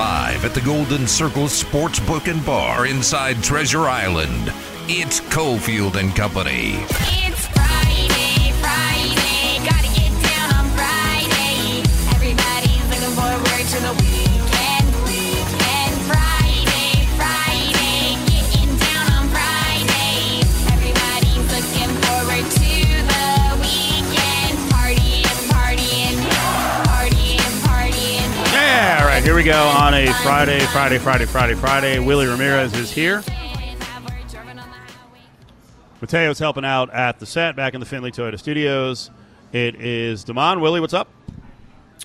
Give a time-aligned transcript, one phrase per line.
[0.00, 4.50] Live at the Golden Circle Sportsbook and Bar inside Treasure Island.
[4.88, 6.86] It's Cofield and Company.
[29.20, 31.98] Right, here we go on a Friday, Friday, Friday, Friday, Friday.
[31.98, 33.22] Willie Ramirez is here.
[36.00, 39.10] Mateo's helping out at the set back in the Findlay Toyota Studios.
[39.52, 40.62] It is Damon.
[40.62, 41.08] Willie, what's up?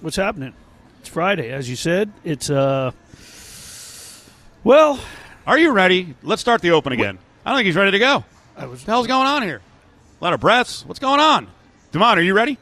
[0.01, 0.53] What's happening?
[0.99, 2.11] It's Friday, as you said.
[2.25, 2.91] It's uh,
[4.65, 4.99] well,
[5.47, 6.15] Are you ready?
[6.21, 7.17] Let's start the open again.
[7.45, 8.25] I don't think he's ready to go.
[8.57, 9.61] I was What the hell's going on here?
[10.19, 10.85] A lot of breaths.
[10.85, 11.47] What's going on?
[11.93, 12.57] Damon, are you ready?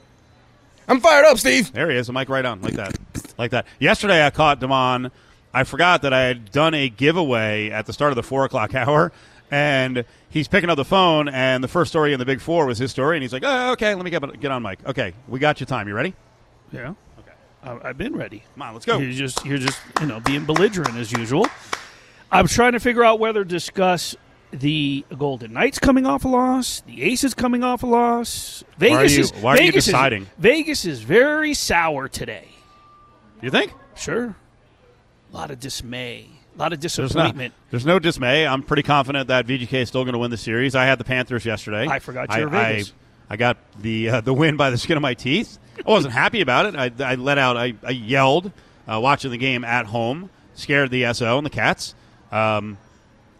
[0.88, 1.72] I'm fired up, Steve.
[1.72, 2.98] There he is, the mic right on, like that.
[3.38, 3.66] Like that.
[3.80, 5.12] Yesterday I caught Damon.
[5.54, 8.74] I forgot that I had done a giveaway at the start of the four o'clock
[8.76, 9.12] hour,
[9.52, 12.78] and he's picking up the phone, and the first story in the Big Four was
[12.78, 14.80] his story, and he's like, oh, okay, let me get, get on mic.
[14.86, 15.88] Okay, we got your time.
[15.88, 16.14] You ready?
[16.72, 16.94] yeah.
[17.20, 17.32] Okay,
[17.64, 18.44] I, I've been ready.
[18.56, 18.98] Come on, let's go.
[18.98, 21.48] You're just you're just you know being belligerent as usual.
[22.32, 24.16] I'm trying to figure out whether to discuss
[24.54, 28.64] the Golden Knights coming off a loss, the Aces coming off a loss.
[28.78, 30.28] Vegas you- is why are you Vegas is- deciding?
[30.38, 32.48] Vegas is very sour today.
[33.42, 33.74] You think?
[33.96, 34.36] Sure,
[35.32, 37.54] a lot of dismay, a lot of There's, not, disappointment.
[37.72, 38.48] there's no dismay.
[38.48, 40.76] I'm pretty confident that VGK is still going to win the series.
[40.76, 41.88] I had the Panthers yesterday.
[41.88, 42.94] I forgot you I, were Vegas.
[43.30, 45.58] I, I got the uh, the win by the skin of my teeth.
[45.86, 46.76] I wasn't happy about it.
[46.76, 47.58] I, I let out.
[47.58, 48.52] I, I yelled
[48.88, 51.96] uh, watching the game at home, scared the SO and the Cats.
[52.32, 52.78] Um,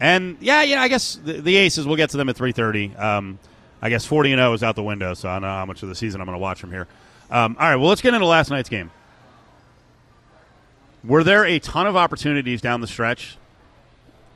[0.04, 0.82] and yeah, yeah.
[0.82, 1.88] I guess the, the Aces.
[1.88, 3.00] We'll get to them at 3:30.
[3.00, 3.40] Um,
[3.82, 5.82] I guess 40 and 0 is out the window, so I don't know how much
[5.82, 6.88] of the season I'm going to watch from here.
[7.32, 7.78] Um, all right.
[7.78, 8.92] Well, let's get into last night's game.
[11.06, 13.38] Were there a ton of opportunities down the stretch?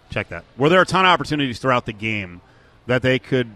[0.09, 0.46] Check that.
[0.58, 2.40] Were there a ton of opportunities throughout the game
[2.86, 3.50] that they could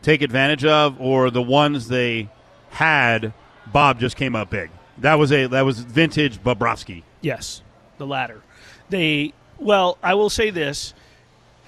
[0.00, 2.30] take advantage of, or the ones they
[2.70, 3.34] had,
[3.70, 4.70] Bob just came up big?
[4.98, 7.02] That was a that was vintage Bobrovsky.
[7.20, 7.60] Yes,
[7.98, 8.40] the latter.
[8.88, 10.94] They well, I will say this: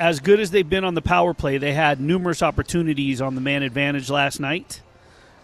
[0.00, 3.40] as good as they've been on the power play, they had numerous opportunities on the
[3.40, 4.80] man advantage last night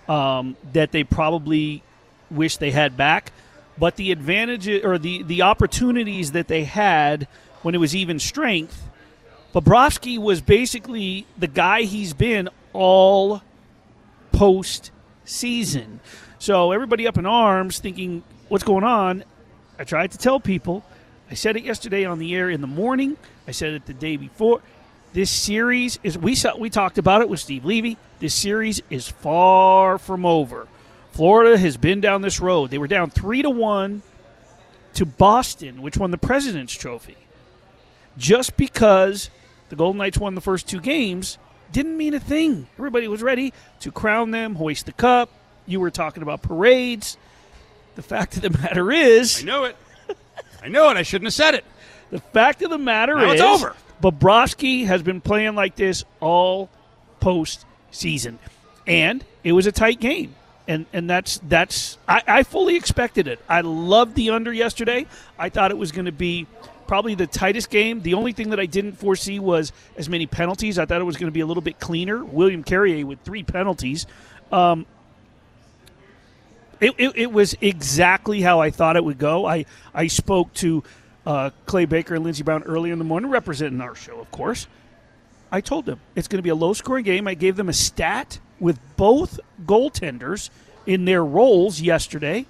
[0.08, 1.82] um, that they probably
[2.30, 3.32] wish they had back.
[3.78, 7.28] But the advantage or the the opportunities that they had
[7.60, 8.88] when it was even strength,
[9.54, 13.42] Bobrovsky was basically the guy he's been all
[14.32, 14.90] post
[15.26, 16.00] season.
[16.38, 19.24] So everybody up in arms thinking, what's going on?
[19.78, 20.82] I tried to tell people.
[21.30, 23.16] I said it yesterday on the air in the morning.
[23.48, 24.62] I said it the day before.
[25.12, 27.96] This series is we saw, we talked about it with Steve Levy.
[28.20, 30.68] This series is far from over.
[31.12, 32.70] Florida has been down this road.
[32.70, 34.02] They were down three to one
[34.94, 37.16] to Boston, which won the President's Trophy.
[38.16, 39.30] Just because
[39.68, 41.38] the Golden Knights won the first two games
[41.72, 42.68] didn't mean a thing.
[42.78, 45.30] Everybody was ready to crown them, hoist the cup.
[45.66, 47.16] You were talking about parades.
[47.96, 49.76] The fact of the matter is, I know it.
[50.66, 50.96] I know it.
[50.96, 51.64] I shouldn't have said it.
[52.10, 53.76] the fact of the matter Now is, it's over.
[54.02, 56.68] Bobrovsky has been playing like this all
[57.20, 58.38] postseason,
[58.84, 60.34] and it was a tight game.
[60.66, 63.38] And and that's that's I, I fully expected it.
[63.48, 65.06] I loved the under yesterday.
[65.38, 66.48] I thought it was going to be
[66.88, 68.02] probably the tightest game.
[68.02, 70.80] The only thing that I didn't foresee was as many penalties.
[70.80, 72.24] I thought it was going to be a little bit cleaner.
[72.24, 74.06] William Carrier with three penalties.
[74.50, 74.86] Um,
[76.80, 79.46] it, it, it was exactly how I thought it would go.
[79.46, 79.64] I,
[79.94, 80.82] I spoke to
[81.24, 84.66] uh, Clay Baker and Lindsey Brown early in the morning, representing our show, of course.
[85.50, 87.26] I told them it's going to be a low scoring game.
[87.28, 90.50] I gave them a stat with both goaltenders
[90.86, 92.46] in their roles yesterday.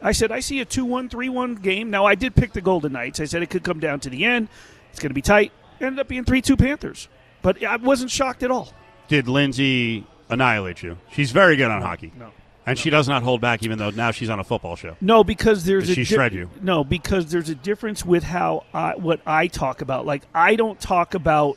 [0.00, 1.90] I said, I see a 2 1, 3 1 game.
[1.90, 3.20] Now, I did pick the Golden Knights.
[3.20, 4.48] I said it could come down to the end.
[4.90, 5.52] It's going to be tight.
[5.80, 7.08] Ended up being 3 2 Panthers.
[7.42, 8.72] But I wasn't shocked at all.
[9.08, 10.98] Did Lindsay annihilate you?
[11.12, 12.12] She's very good on hockey.
[12.18, 12.30] No.
[12.68, 14.96] And she does not hold back, even though now she's on a football show.
[15.00, 16.50] No, because there's a she shred you?
[16.60, 20.04] No, because there's a difference with how I, what I talk about.
[20.04, 21.56] Like I don't talk about,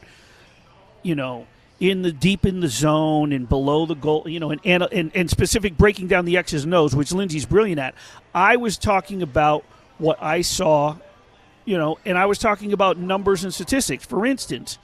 [1.04, 1.48] you know,
[1.81, 5.12] in the deep in the zone and below the goal, you know, and and, and,
[5.13, 7.94] and specific breaking down the X's and O's, which Lindsay's brilliant at.
[8.34, 9.66] I was talking about
[9.98, 10.96] what I saw,
[11.66, 14.06] you know, and I was talking about numbers and statistics.
[14.06, 14.78] For instance,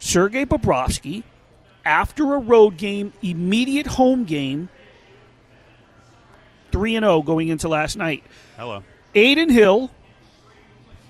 [0.00, 1.22] Sergei Bobrovsky,
[1.84, 4.68] after a road game, immediate home game,
[6.74, 8.24] three and zero going into last night.
[8.56, 8.82] Hello.
[9.14, 9.92] Adin Hill,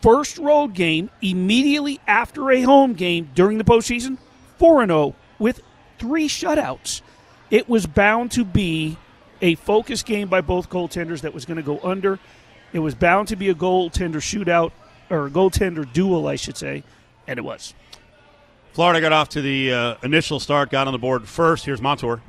[0.02, 4.18] first road game immediately after a home game during the postseason,
[4.58, 5.62] 4 and 0 with
[5.98, 7.00] three shutouts.
[7.50, 8.98] It was bound to be
[9.40, 12.18] a focus game by both goaltenders that was going to go under.
[12.74, 14.72] It was bound to be a goaltender shootout.
[15.08, 16.84] or a goaltender duel, I should say,
[17.26, 17.72] and it was.
[18.74, 21.64] Florida got off to the uh, initial start, got on the board first.
[21.64, 22.20] Here's Montour.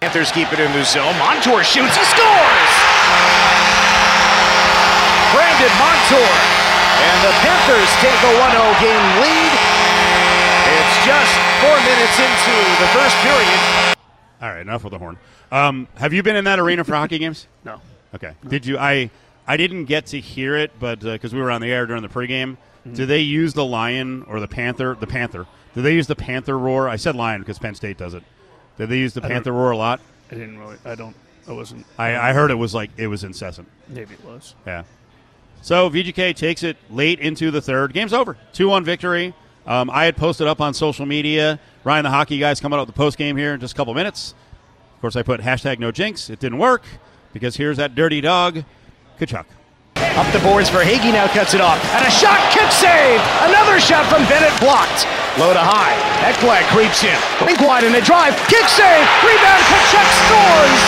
[0.00, 1.16] Panthers keep it in the zone.
[1.18, 1.94] Montour shoots.
[1.94, 2.59] He scores!
[5.32, 6.30] Brandon Montour.
[7.00, 9.52] And the Panthers take a 1-0 game lead.
[10.70, 13.60] It's just four minutes into the first period.
[14.42, 15.18] All right, enough with the horn.
[15.52, 17.46] Um, have you been in that arena for hockey games?
[17.64, 17.80] No.
[18.14, 18.32] Okay.
[18.48, 18.76] Did you?
[18.78, 19.10] I
[19.46, 22.08] I didn't get to hear it, but because we were on the air during the
[22.08, 22.56] pregame,
[22.92, 24.96] do they use the lion or the panther?
[24.98, 25.46] The panther.
[25.74, 26.88] Do they use the panther roar?
[26.88, 28.24] I said lion because Penn State does it.
[28.78, 30.00] Did they use the don't- panther roar a lot?
[30.30, 30.76] I didn't really.
[30.84, 31.14] I don't.
[31.46, 31.86] I wasn't.
[31.98, 33.68] I, I heard it was like it was incessant.
[33.88, 34.54] Maybe it was.
[34.66, 34.82] Yeah.
[35.62, 37.92] So VGK takes it late into the third.
[37.92, 38.36] Game's over.
[38.52, 39.34] 2 1 victory.
[39.66, 41.60] Um, I had posted up on social media.
[41.84, 43.94] Ryan, the hockey guy's coming out with the post game here in just a couple
[43.94, 44.34] minutes.
[44.94, 46.30] Of course, I put hashtag no jinx.
[46.30, 46.84] It didn't work
[47.32, 48.64] because here's that dirty dog,
[49.18, 49.44] Tkachuk.
[49.96, 51.78] Up the boards for Hagee now cuts it off.
[51.94, 53.20] And a shot, kick save!
[53.48, 55.06] Another shot from Bennett blocked.
[55.38, 55.94] Low to high.
[56.26, 57.16] Ekblad creeps in.
[57.46, 58.34] Think wide in the drive.
[58.48, 59.06] Kick save!
[59.22, 60.80] Rebound, Tkachuk scores!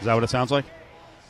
[0.00, 0.64] Is that what it sounds like?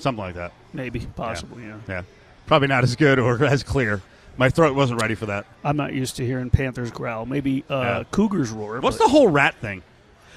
[0.03, 0.53] Something like that.
[0.73, 1.01] Maybe.
[1.17, 1.63] Possibly.
[1.65, 1.77] Yeah.
[1.89, 2.03] Yeah.
[2.47, 4.03] Probably not as good or as clear.
[4.37, 5.47] My throat wasn't ready for that.
[5.65, 7.25] I'm not used to hearing Panthers growl.
[7.27, 8.05] Maybe uh, Yeah.
[8.11, 8.81] Cougars roar.
[8.81, 9.83] What's the whole rat thing?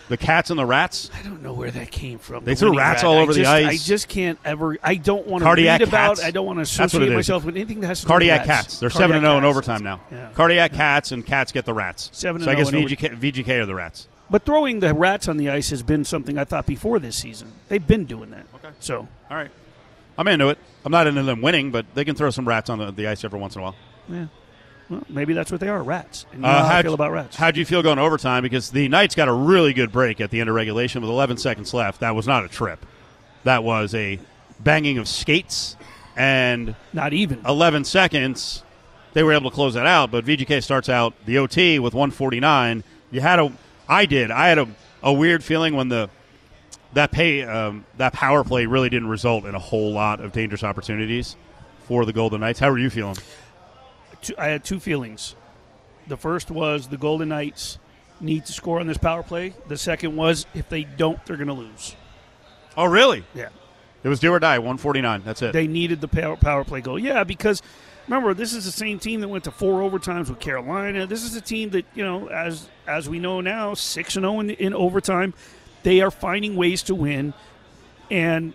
[0.08, 1.10] The cats and the rats?
[1.18, 2.46] I don't know where that came from.
[2.46, 3.10] They the threw rats rat.
[3.10, 3.66] all over the just- ice.
[3.66, 4.78] I just can't ever.
[4.84, 6.18] I don't want to Cardiac read about.
[6.18, 6.24] cats.
[6.24, 8.64] I don't want to associate myself with anything that has to Cardiac do with rats.
[8.68, 8.80] cats.
[8.80, 10.02] They're 7 and 0 in overtime now.
[10.12, 10.30] Yeah.
[10.36, 12.12] Cardiac cats and cats get the rats.
[12.14, 14.08] 7 So I guess 0 in VGK, VGK are the rats.
[14.30, 17.52] But throwing the rats on the ice has been something I thought before this season.
[17.70, 18.46] They've been doing that.
[18.56, 18.70] Okay.
[18.80, 19.52] So All right.
[20.18, 20.58] I'm into it.
[20.84, 23.24] I'm not into them winning, but they can throw some rats on the, the ice
[23.24, 23.76] every once in a while.
[24.10, 24.28] yeah.
[24.90, 26.28] Well, maybe that's what they are, rats.
[26.32, 27.36] And you Uh, know how I feel about rats.
[27.36, 28.44] How do you feel going overtime?
[28.44, 31.38] Because the Knights got a really good break at the end of regulation with 11
[31.38, 32.02] seconds left.
[32.02, 32.86] That was not a trip.
[33.46, 34.20] That was a
[34.60, 35.76] banging of skates
[36.16, 37.42] and Not even.
[37.48, 38.64] 11 seconds.
[39.14, 42.84] They were able to close that out, but VGK starts out the OT with 149.
[43.12, 43.52] You had a,
[43.88, 44.68] I did, I had a,
[45.04, 46.10] a weird feeling when the
[46.94, 50.64] that pay um, that power play really didn't result in a whole lot of dangerous
[50.64, 51.36] opportunities
[51.88, 52.60] for the Golden Knights.
[52.60, 53.18] How were you feeling?
[54.38, 55.36] I had two feelings.
[56.08, 57.80] The first was the Golden Knights
[58.20, 59.54] need to score on this power play.
[59.68, 61.96] The second was if they don't, they're going to lose.
[62.78, 63.24] Oh, really?
[63.34, 63.50] Yeah.
[64.04, 65.24] It was do or die, 149.
[65.26, 65.54] That's it.
[65.54, 67.00] They needed the power, power play goal.
[67.00, 67.62] Yeah, because
[68.08, 71.06] remember, this is the same team that went to four overtimes with Carolina.
[71.06, 74.40] This is a team that, you know, as as we know now, 6 and 0
[74.42, 75.34] in, in overtime.
[75.84, 77.34] They are finding ways to win.
[78.10, 78.54] And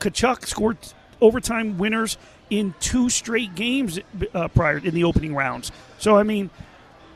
[0.00, 0.78] Tkachuk scored
[1.20, 2.18] overtime winners
[2.50, 3.98] in two straight games
[4.34, 5.72] uh, prior in the opening rounds.
[5.98, 6.50] So, I mean,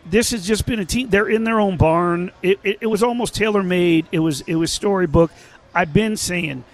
[0.07, 1.11] this has just been a team.
[1.11, 2.33] They're in their own barn.
[2.43, 4.07] It, it, it was almost tailor made.
[4.13, 5.31] It was it was storybook.
[5.75, 6.65] I've been saying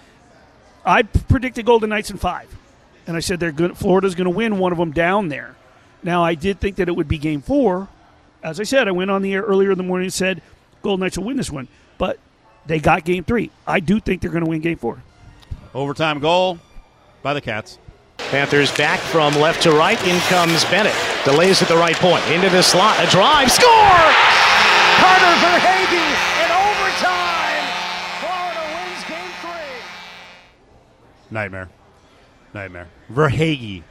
[0.85, 2.53] I predicted Golden Knights in five,
[3.07, 3.77] and I said they're good.
[3.77, 5.55] Florida's going to win one of them down there.
[6.03, 7.87] Now I did think that it would be Game Four.
[8.41, 10.41] As I said, I went on the air earlier in the morning and said
[10.81, 11.67] Golden Knights will win this one,
[11.97, 12.19] but
[12.65, 13.51] they got Game Three.
[13.67, 15.01] I do think they're going to win Game Four.
[15.73, 16.57] Overtime goal
[17.21, 17.77] by the Cats.
[18.17, 19.99] Panthers back from left to right.
[20.05, 20.93] In comes Bennett.
[21.25, 22.23] Delays at the right point.
[22.27, 22.99] Into the slot.
[22.99, 23.51] A drive.
[23.51, 23.69] Score!
[24.99, 26.05] Carter Verhaeghe
[26.43, 27.63] in overtime.
[28.19, 31.31] Florida wins game three.
[31.31, 31.69] Nightmare.
[32.53, 32.87] Nightmare.
[33.11, 33.83] Verhaeghe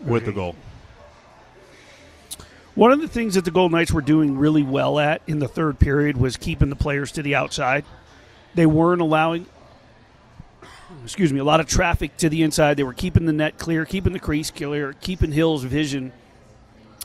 [0.00, 0.56] with the goal.
[2.74, 5.48] One of the things that the Golden Knights were doing really well at in the
[5.48, 7.86] third period was keeping the players to the outside.
[8.54, 9.46] They weren't allowing,
[11.02, 12.76] excuse me, a lot of traffic to the inside.
[12.76, 16.12] They were keeping the net clear, keeping the crease clear, keeping Hill's vision.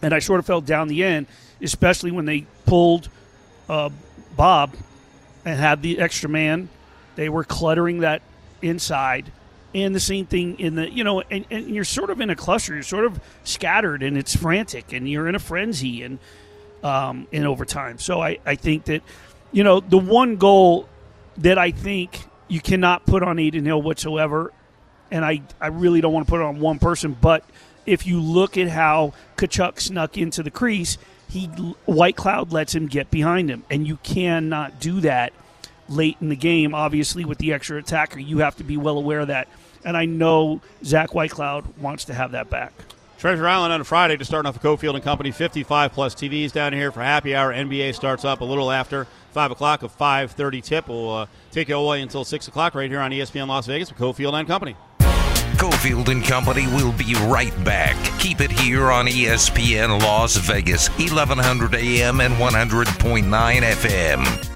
[0.02, 1.28] And I sort of felt down the end,
[1.62, 3.08] especially when they pulled
[3.70, 3.90] uh,
[4.36, 4.76] Bob
[5.46, 6.68] and had the extra man.
[7.16, 8.22] They were cluttering that
[8.62, 9.32] inside.
[9.74, 12.36] And the same thing in the, you know, and, and you're sort of in a
[12.36, 12.74] cluster.
[12.74, 16.20] You're sort of scattered and it's frantic and you're in a frenzy and
[16.84, 17.98] um, in overtime.
[17.98, 19.02] So I, I think that,
[19.52, 20.90] you know, the one goal
[21.38, 24.52] that I think you cannot put on Adin Hill whatsoever,
[25.10, 27.46] and I, I really don't want to put it on one person, but
[27.86, 30.98] if you look at how Tkachuk snuck into the crease,
[31.30, 31.48] he
[31.88, 35.32] Whitecloud lets him get behind him, and you cannot do that
[35.88, 36.76] late in the game.
[36.76, 39.48] Obviously, with the extra attacker, you have to be well aware of that.
[39.84, 42.74] And I know Zach Whitecloud wants to have that back.
[43.18, 46.52] Treasure Island on a Friday to start off the Cofield and Company 55 plus TVs
[46.52, 47.54] down here for happy hour.
[47.54, 49.84] NBA starts up a little after 5 o'clock.
[49.84, 53.48] A 5.30 tip will uh, take you away until 6 o'clock right here on ESPN
[53.48, 54.76] Las Vegas with Cofield and Company.
[55.62, 57.96] Cofield and Company will be right back.
[58.20, 63.26] Keep it here on ESPN Las Vegas, 1100 AM and 100.9
[63.62, 64.51] FM.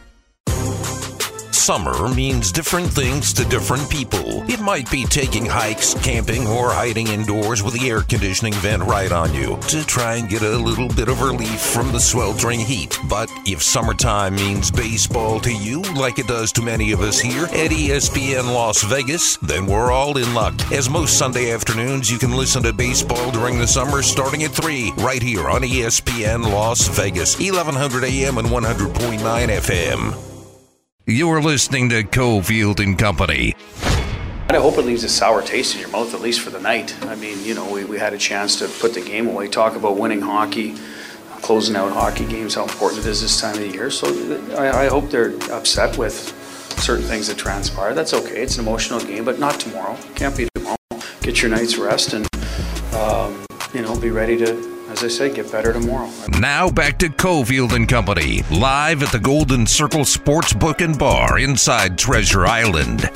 [1.65, 4.43] Summer means different things to different people.
[4.47, 9.11] It might be taking hikes, camping, or hiding indoors with the air conditioning vent right
[9.11, 12.99] on you to try and get a little bit of relief from the sweltering heat.
[13.09, 17.45] But if summertime means baseball to you, like it does to many of us here
[17.45, 20.53] at ESPN Las Vegas, then we're all in luck.
[20.71, 24.93] As most Sunday afternoons, you can listen to baseball during the summer starting at 3
[24.97, 29.17] right here on ESPN Las Vegas, 1100 AM and 100.9
[29.49, 30.24] FM.
[31.07, 33.53] You're listening to Cofield and Company.
[34.49, 36.99] I hope it leaves a sour taste in your mouth, at least for the night.
[37.03, 39.75] I mean, you know, we, we had a chance to put the game away, talk
[39.75, 40.73] about winning hockey,
[41.43, 43.91] closing out hockey games, how important it is this time of the year.
[43.91, 44.07] So
[44.57, 46.15] I, I hope they're upset with
[46.79, 47.93] certain things that transpire.
[47.93, 48.41] That's okay.
[48.41, 49.95] It's an emotional game, but not tomorrow.
[50.15, 50.75] Can't be tomorrow.
[51.21, 52.27] Get your night's rest and,
[52.95, 53.45] um,
[53.75, 56.09] you know, be ready to, as I said, get better tomorrow.
[56.39, 61.97] Now back to Cofield and Company, live at the Golden Circle Sportsbook and Bar inside
[61.97, 63.09] Treasure Island.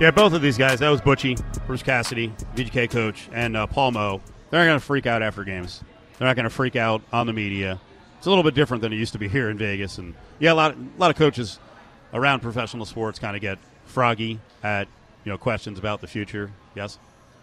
[0.00, 0.78] Yeah, both of these guys.
[0.80, 4.22] That was Butchie, Bruce Cassidy, VGK coach, and uh, Paul Mo.
[4.50, 5.82] They're not going to freak out after games.
[6.18, 7.78] They're not going to freak out on the media.
[8.16, 9.98] It's a little bit different than it used to be here in Vegas.
[9.98, 11.58] And yeah, a lot, a lot of coaches
[12.14, 14.88] around professional sports kind of get froggy at
[15.24, 16.50] you know questions about the future.
[16.74, 16.98] Yes.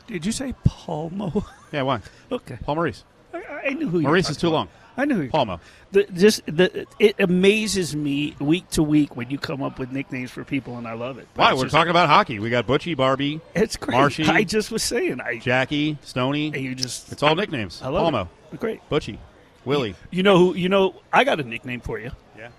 [0.08, 1.46] Did you say Palmo?
[1.72, 1.82] Yeah.
[1.82, 2.02] Why?
[2.32, 2.60] okay.
[2.64, 3.04] Paul Maurice.
[3.34, 4.68] I, I knew who you Maurice is too talking long.
[4.96, 5.60] I knew who you Paul Mo.
[5.92, 10.30] the, just the it amazes me week to week when you come up with nicknames
[10.30, 11.28] for people, and I love it.
[11.34, 11.54] Why?
[11.54, 12.38] We're just- talking about hockey.
[12.38, 13.96] We got Butchie, Barbie, It's great.
[13.98, 14.26] Marshy.
[14.26, 16.48] I just was saying, I Jackie, Stony.
[16.54, 17.82] and you just It's all nicknames.
[17.82, 18.60] I love Paul Mo, it.
[18.60, 18.88] Great.
[18.92, 19.18] Butchie,
[19.66, 19.96] Willie.
[20.12, 20.56] You know who?
[20.56, 22.12] You know I got a nickname for you.
[22.38, 22.50] Yeah.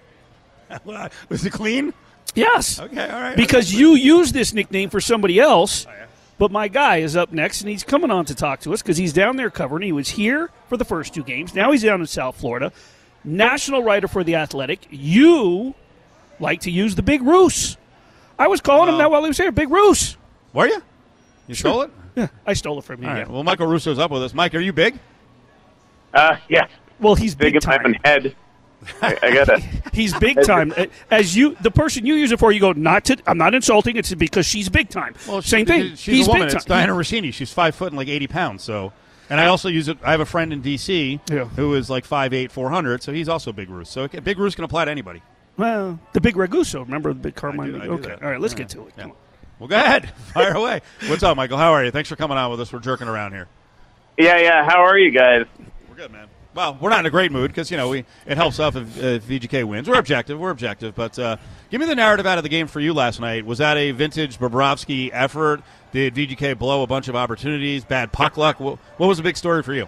[1.28, 1.94] Was it clean?
[2.34, 2.80] Yes.
[2.80, 3.08] Okay.
[3.08, 3.36] All right.
[3.36, 5.86] Because you use this nickname for somebody else.
[5.86, 5.92] Oh,
[6.38, 8.96] But my guy is up next, and he's coming on to talk to us because
[8.96, 9.82] he's down there covering.
[9.84, 11.54] He was here for the first two games.
[11.54, 12.72] Now he's down in South Florida.
[13.22, 14.86] National writer for The Athletic.
[14.90, 15.74] You
[16.40, 17.76] like to use the Big Roos.
[18.38, 18.98] I was calling him Oh.
[18.98, 19.52] that while he was here.
[19.52, 20.16] Big Roos.
[20.52, 20.82] Were you?
[21.46, 21.90] You stole it?
[22.16, 23.08] Yeah, I stole it from you.
[23.08, 23.26] All yeah.
[23.28, 24.34] Well, Michael Russo's up with us.
[24.34, 24.98] Mike, are you big?
[26.12, 26.66] Uh, yeah,
[27.00, 27.86] Well, he's big big, in my time.
[27.86, 28.36] own head.
[29.02, 29.58] I, I gotta.
[29.92, 30.72] He's big time.
[31.10, 33.16] As you, the person you use it for, you go not to.
[33.26, 33.96] I'm not insulting.
[33.96, 35.14] It's because she's big time.
[35.28, 35.90] Well, same thing.
[35.90, 36.48] She's he's a woman.
[36.48, 36.88] big It's time.
[36.88, 37.32] Dianna Russini.
[37.32, 38.62] She's five foot and like eighty pounds.
[38.62, 38.92] So,
[39.30, 39.98] and I also use it.
[40.02, 41.20] I have a friend in D.C.
[41.30, 41.44] Yeah.
[41.44, 43.02] who is like five eight, four hundred.
[43.02, 43.88] So he's also Big Roos.
[43.88, 45.22] So okay, Big Roos can apply to anybody.
[45.56, 46.80] Well, the big Raguso.
[46.80, 47.72] Remember the big Carmine?
[47.72, 48.08] do- I do okay.
[48.08, 48.22] that.
[48.22, 48.40] All right.
[48.40, 48.58] Let's Yeah.
[48.58, 48.94] get to it.
[48.96, 49.02] Yeah.
[49.04, 49.16] Come on.
[49.60, 50.10] Well, go ahead.
[50.34, 50.80] Fire away.
[51.06, 51.58] What's up, Michael?
[51.58, 51.90] How are you?
[51.92, 52.72] Thanks for coming on with us.
[52.72, 53.46] We're jerking around here.
[54.18, 54.64] Yeah, yeah.
[54.64, 55.46] How are you guys?
[55.88, 56.26] We're good, man.
[56.54, 58.96] Well, we're not in a great mood because you know we it helps us if,
[59.02, 59.88] if VGK wins.
[59.88, 60.38] We're objective.
[60.38, 60.94] We're objective.
[60.94, 61.36] But uh,
[61.70, 63.44] give me the narrative out of the game for you last night.
[63.44, 65.62] Was that a vintage Bobrovsky effort?
[65.92, 67.84] Did VGK blow a bunch of opportunities?
[67.84, 68.60] Bad puck luck?
[68.60, 69.86] What, what was the big story for you?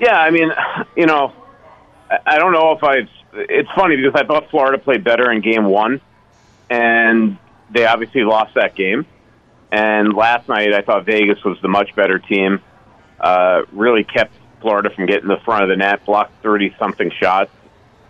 [0.00, 0.50] Yeah, I mean,
[0.96, 1.32] you know,
[2.10, 3.08] I- I don't know if I've.
[3.34, 6.00] It's funny because I thought Florida played better in game one,
[6.70, 7.36] and
[7.70, 9.06] they obviously lost that game.
[9.70, 12.60] And last night, I thought Vegas was the much better team.
[13.20, 17.50] Uh, really kept Florida from getting the front of the net, blocked thirty something shots,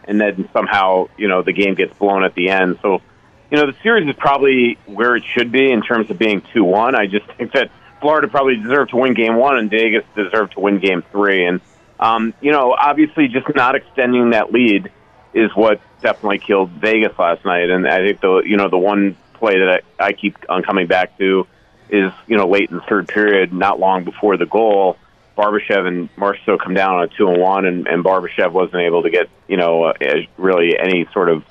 [0.04, 2.78] and then somehow, you know, the game gets blown at the end.
[2.82, 3.02] So,
[3.50, 6.64] you know, the series is probably where it should be in terms of being two
[6.64, 6.94] one.
[6.94, 10.60] I just think that Florida probably deserved to win game one, and Vegas deserved to
[10.60, 11.44] win game three.
[11.46, 11.60] And
[12.00, 14.90] um, you know, obviously, just not extending that lead
[15.34, 17.70] is what definitely killed Vegas last night.
[17.70, 20.86] And I think the you know the one play that I, I keep on coming
[20.86, 21.46] back to
[21.90, 24.96] is you know late in the third period, not long before the goal.
[25.38, 29.04] Barbashev and Marchessault come down on a two and one, and, and Barbashev wasn't able
[29.04, 29.94] to get you know uh,
[30.36, 31.44] really any sort of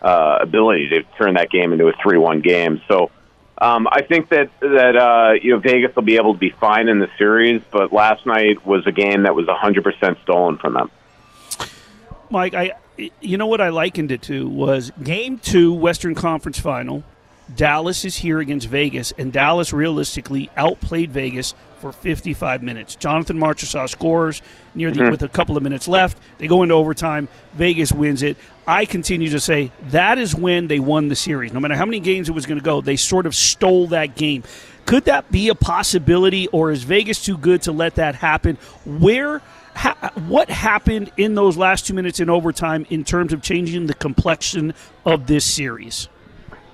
[0.00, 2.80] uh, ability to turn that game into a three one game.
[2.86, 3.10] So
[3.58, 6.88] um, I think that that uh, you know Vegas will be able to be fine
[6.88, 10.90] in the series, but last night was a game that was 100% stolen from them.
[12.30, 12.72] Mike, I
[13.20, 17.02] you know what I likened it to was game two, Western Conference Final.
[17.54, 22.94] Dallas is here against Vegas, and Dallas realistically outplayed Vegas for 55 minutes.
[22.94, 24.40] Jonathan Marchessault scores
[24.72, 25.10] near the mm-hmm.
[25.10, 26.16] with a couple of minutes left.
[26.38, 27.26] They go into overtime.
[27.54, 28.36] Vegas wins it.
[28.68, 31.52] I continue to say that is when they won the series.
[31.52, 34.14] No matter how many games it was going to go, they sort of stole that
[34.14, 34.44] game.
[34.86, 38.58] Could that be a possibility, or is Vegas too good to let that happen?
[38.84, 39.42] Where
[39.74, 43.94] ha- what happened in those last two minutes in overtime in terms of changing the
[43.94, 44.72] complexion
[45.04, 46.08] of this series?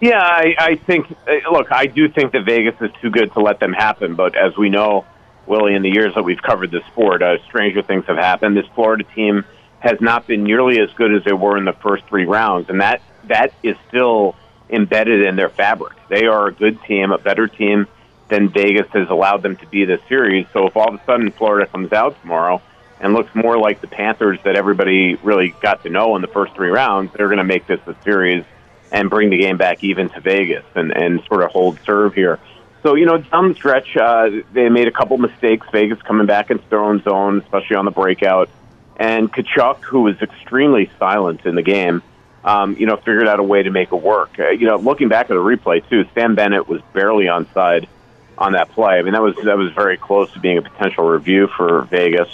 [0.00, 1.10] Yeah, I, I think.
[1.26, 4.14] uh, Look, I do think that Vegas is too good to let them happen.
[4.14, 5.04] But as we know,
[5.46, 8.56] Willie, in the years that we've covered the sport, uh, stranger things have happened.
[8.56, 9.44] This Florida team
[9.80, 12.80] has not been nearly as good as they were in the first three rounds, and
[12.80, 14.34] that that is still
[14.70, 15.96] embedded in their fabric.
[16.08, 17.86] They are a good team, a better team
[18.28, 20.46] than Vegas has allowed them to be this series.
[20.52, 22.60] So if all of a sudden Florida comes out tomorrow
[23.00, 26.54] and looks more like the Panthers that everybody really got to know in the first
[26.54, 28.44] three rounds, they're going to make this a series
[28.90, 32.38] and bring the game back even to Vegas and, and sort of hold serve here.
[32.82, 35.66] So, you know, down the stretch, uh, they made a couple mistakes.
[35.72, 38.48] Vegas coming back into their own zone, especially on the breakout.
[38.96, 42.02] And Tkachuk, who was extremely silent in the game,
[42.44, 44.38] um, you know, figured out a way to make it work.
[44.38, 47.88] Uh, you know, looking back at the replay too, Sam Bennett was barely onside
[48.36, 48.98] on that play.
[48.98, 52.28] I mean, that was that was very close to being a potential review for Vegas.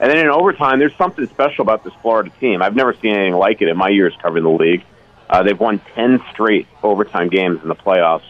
[0.00, 2.62] And then in overtime, there's something special about this Florida team.
[2.62, 4.84] I've never seen anything like it in my years covering the league.
[5.28, 8.24] Uh, they've won 10 straight overtime games in the playoffs,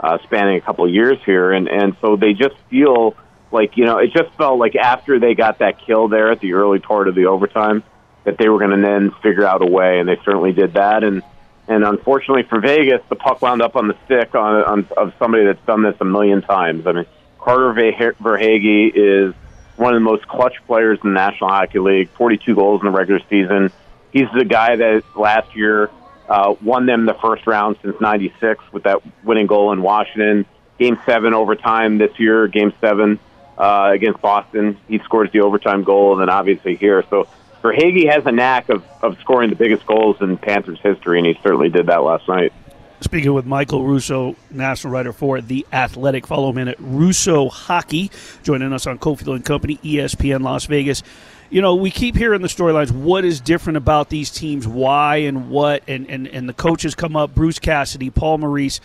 [0.00, 1.52] uh, spanning a couple of years here.
[1.52, 3.14] And, and so they just feel
[3.50, 6.54] like, you know, it just felt like after they got that kill there at the
[6.54, 7.82] early part of the overtime,
[8.24, 11.02] that they were going to then figure out a way, and they certainly did that.
[11.02, 11.22] And
[11.66, 15.44] and unfortunately for Vegas, the puck wound up on the stick on, on of somebody
[15.44, 16.86] that's done this a million times.
[16.86, 17.06] I mean,
[17.38, 19.34] Carter Verhaeghe is
[19.76, 22.08] one of the most clutch players in the National Hockey League.
[22.10, 23.70] 42 goals in the regular season.
[24.12, 25.90] He's the guy that last year
[26.28, 30.46] uh, won them the first round since '96 with that winning goal in Washington.
[30.78, 32.46] Game seven overtime this year.
[32.46, 33.18] Game seven
[33.56, 37.04] uh, against Boston, he scores the overtime goal, and then obviously here.
[37.10, 37.26] So
[37.62, 41.38] Verhaeghe has a knack of, of scoring the biggest goals in Panthers history, and he
[41.42, 42.52] certainly did that last night.
[43.00, 46.26] Speaking with Michael Russo, national writer for The Athletic.
[46.26, 48.10] Follow him in at Russo Hockey,
[48.42, 51.04] joining us on Cofield and Company, ESPN Las Vegas.
[51.50, 52.90] You know, we keep hearing the storylines.
[52.90, 54.66] What is different about these teams?
[54.66, 55.82] Why and what?
[55.88, 58.80] And, and, and the coaches come up Bruce Cassidy, Paul Maurice.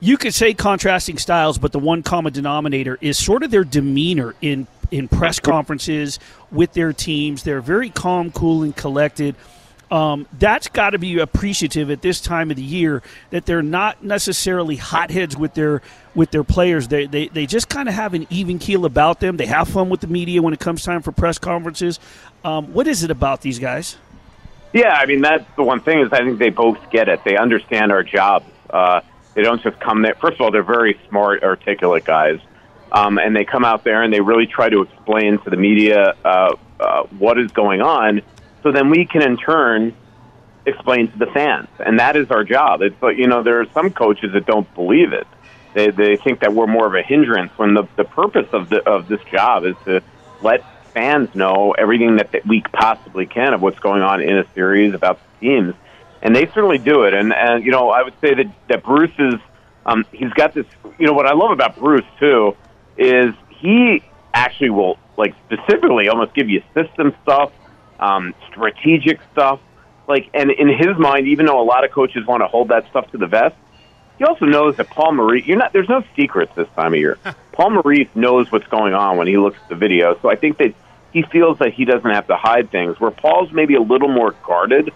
[0.00, 4.34] You could say contrasting styles, but the one common denominator is sort of their demeanor
[4.40, 6.18] in in press conferences
[6.50, 7.42] with their teams.
[7.42, 9.34] They're very calm, cool, and collected.
[9.90, 14.04] Um, that's got to be appreciative at this time of the year that they're not
[14.04, 15.82] necessarily hotheads with their
[16.14, 16.88] with their players.
[16.88, 19.36] They they, they just kind of have an even keel about them.
[19.36, 21.98] They have fun with the media when it comes time for press conferences.
[22.44, 23.96] Um, what is it about these guys?
[24.72, 27.24] Yeah, I mean that's the one thing is I think they both get it.
[27.24, 28.46] They understand our jobs.
[28.68, 29.00] Uh,
[29.34, 30.14] they don't just come there.
[30.14, 32.40] First of all, they're very smart, articulate guys
[32.92, 36.14] um, and they come out there and they really try to explain to the media
[36.24, 38.22] uh, uh, what is going on,
[38.62, 39.94] so then we can in turn
[40.66, 42.82] explain to the fans, and that is our job.
[42.82, 45.26] It's you know there are some coaches that don't believe it.
[45.74, 48.86] They they think that we're more of a hindrance when the the purpose of the
[48.88, 50.02] of this job is to
[50.42, 54.44] let fans know everything that, that we possibly can of what's going on in a
[54.54, 55.74] series about the teams,
[56.22, 57.14] and they certainly do it.
[57.14, 59.34] And and you know I would say that that Bruce is
[59.86, 60.66] um, he's got this.
[60.98, 62.56] You know what I love about Bruce too
[62.96, 64.02] is he
[64.34, 67.52] actually will like specifically almost give you system stuff,
[67.98, 69.60] um, strategic stuff.
[70.06, 72.88] Like, and in his mind, even though a lot of coaches want to hold that
[72.88, 73.56] stuff to the vest,
[74.16, 75.46] he also knows that Paul Maurice.
[75.46, 75.72] You're not.
[75.72, 77.18] There's no secrets this time of year.
[77.52, 80.18] Paul Maurice knows what's going on when he looks at the video.
[80.20, 80.74] So I think that
[81.12, 82.98] he feels that he doesn't have to hide things.
[82.98, 84.92] Where Paul's maybe a little more guarded,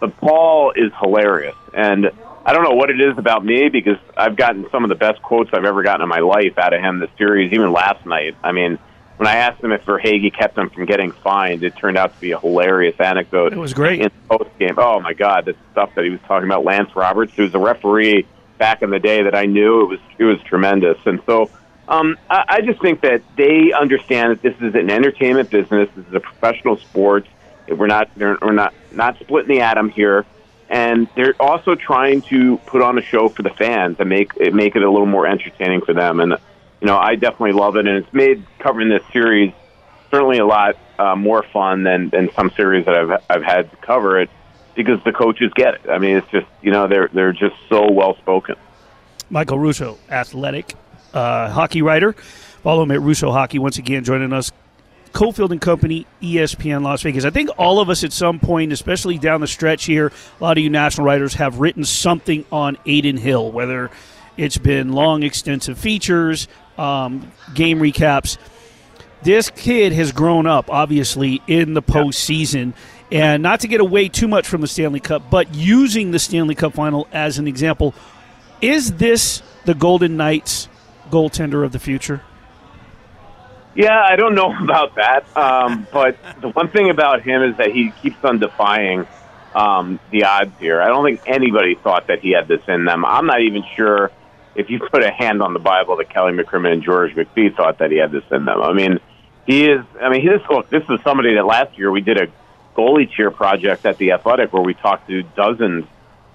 [0.00, 2.10] but Paul is hilarious and
[2.46, 5.20] I don't know what it is about me because I've gotten some of the best
[5.20, 8.36] quotes I've ever gotten in my life out of him this series, even last night.
[8.40, 8.78] I mean,
[9.16, 12.20] when I asked him if Verhaeghe kept him from getting fined, it turned out to
[12.20, 13.52] be a hilarious anecdote.
[13.52, 14.00] It was great.
[14.00, 14.74] In post game.
[14.76, 17.58] Oh my God, the stuff that he was talking about Lance Roberts, who was a
[17.58, 18.26] referee
[18.58, 20.98] back in the day that I knew, it was it was tremendous.
[21.06, 21.50] And so
[21.88, 25.88] um, I, I just think that they understand that this is an entertainment business.
[25.96, 27.26] This is a professional sport.
[27.68, 30.26] We're not we're not not splitting the atom here
[30.68, 34.52] and they're also trying to put on a show for the fans and make it
[34.52, 36.20] make it a little more entertaining for them.
[36.20, 36.36] And
[36.80, 39.52] you know, I definitely love it, and it's made covering this series
[40.10, 43.76] certainly a lot uh, more fun than than some series that I've I've had to
[43.78, 44.30] cover it
[44.74, 45.90] because the coaches get it.
[45.90, 48.56] I mean, it's just you know they're they're just so well spoken.
[49.28, 50.74] Michael Russo, athletic
[51.12, 52.12] uh, hockey writer.
[52.12, 54.52] Follow him at Russo Hockey once again, joining us
[55.12, 57.24] Cofield and Company, ESPN Las Vegas.
[57.24, 60.58] I think all of us at some point, especially down the stretch here, a lot
[60.58, 63.90] of you national writers have written something on Adin Hill, whether
[64.36, 68.38] it's been long, extensive features, um, game recaps.
[69.22, 72.74] This kid has grown up, obviously, in the postseason.
[73.10, 76.54] And not to get away too much from the Stanley Cup, but using the Stanley
[76.54, 77.94] Cup final as an example,
[78.60, 80.68] is this the Golden Knights
[81.10, 82.22] goaltender of the future?
[83.74, 85.24] Yeah, I don't know about that.
[85.36, 89.06] Um, but the one thing about him is that he keeps on defying
[89.54, 90.80] um, the odds here.
[90.82, 93.04] I don't think anybody thought that he had this in them.
[93.04, 94.10] I'm not even sure
[94.56, 97.78] if you put a hand on the Bible that Kelly McCrimmon and George McPhee thought
[97.78, 98.62] that he had this in them.
[98.62, 98.98] I mean,
[99.46, 99.84] he is.
[100.00, 100.68] I mean, this look.
[100.70, 102.28] This is somebody that last year we did a
[102.76, 105.84] goalie cheer project at the Athletic where we talked to dozens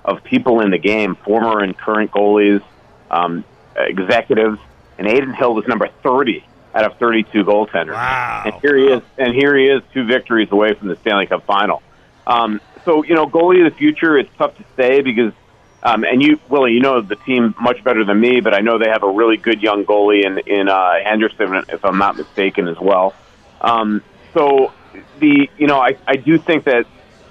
[0.05, 2.63] of people in the game, former and current goalies,
[3.09, 3.43] um,
[3.75, 4.59] executives,
[4.97, 7.93] and Adin Hill was number 30 out of 32 goaltenders.
[7.93, 8.43] Wow.
[8.45, 11.45] And here he is, and here he is, two victories away from the Stanley Cup
[11.45, 11.83] final.
[12.25, 15.33] Um, so you know, goalie of the future, it's tough to say because,
[15.83, 18.77] um, and you, Willie, you know the team much better than me, but I know
[18.77, 22.67] they have a really good young goalie in in uh, Henderson, if I'm not mistaken,
[22.67, 23.15] as well.
[23.61, 24.71] Um, so
[25.19, 26.85] the you know, I I do think that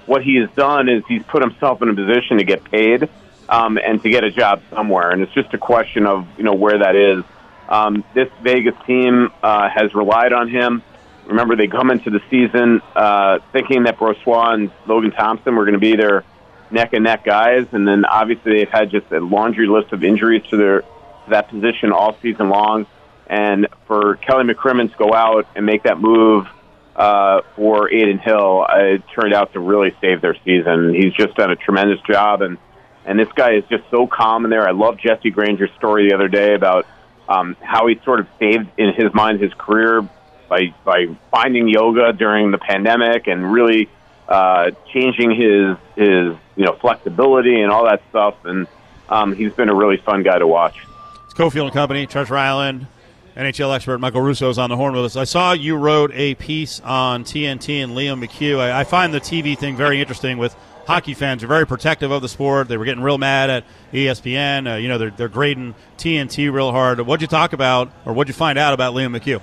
[0.05, 3.07] what he has done is he's put himself in a position to get paid
[3.47, 6.53] um, and to get a job somewhere, and it's just a question of you know
[6.53, 7.23] where that is.
[7.69, 10.83] Um, this Vegas team uh, has relied on him.
[11.25, 15.73] Remember, they come into the season uh, thinking that Brossoit and Logan Thompson were going
[15.73, 16.25] to be their
[16.71, 20.43] neck and neck guys, and then obviously they've had just a laundry list of injuries
[20.49, 22.85] to their to that position all season long.
[23.27, 26.47] And for Kelly McCrimmon to go out and make that move
[26.95, 30.93] uh, for Adin Hill, uh, it turned out to really save their season.
[30.93, 32.57] He's just done a tremendous job, and
[33.05, 34.67] and this guy is just so calm in there.
[34.67, 36.85] I love Jesse Granger's story the other day about
[37.27, 40.07] um, how he sort of saved in his mind his career
[40.49, 43.89] by by finding yoga during the pandemic and really
[44.31, 48.35] uh, changing his his you know flexibility and all that stuff.
[48.45, 48.65] And
[49.09, 50.77] um, he's been a really fun guy to watch.
[51.25, 52.87] It's Cofield and Company, Treasure Island.
[53.35, 55.15] NHL expert Michael Russo is on the horn with us.
[55.15, 58.59] I saw you wrote a piece on TNT and Liam McHugh.
[58.59, 62.21] I, I find the TV thing very interesting with hockey fans are very protective of
[62.21, 62.67] the sport.
[62.67, 63.63] They were getting real mad at
[63.93, 64.73] ESPN.
[64.73, 66.99] Uh, you know, they're, they're grading TNT real hard.
[66.99, 69.41] What'd you talk about, or what'd you find out about Liam McHugh?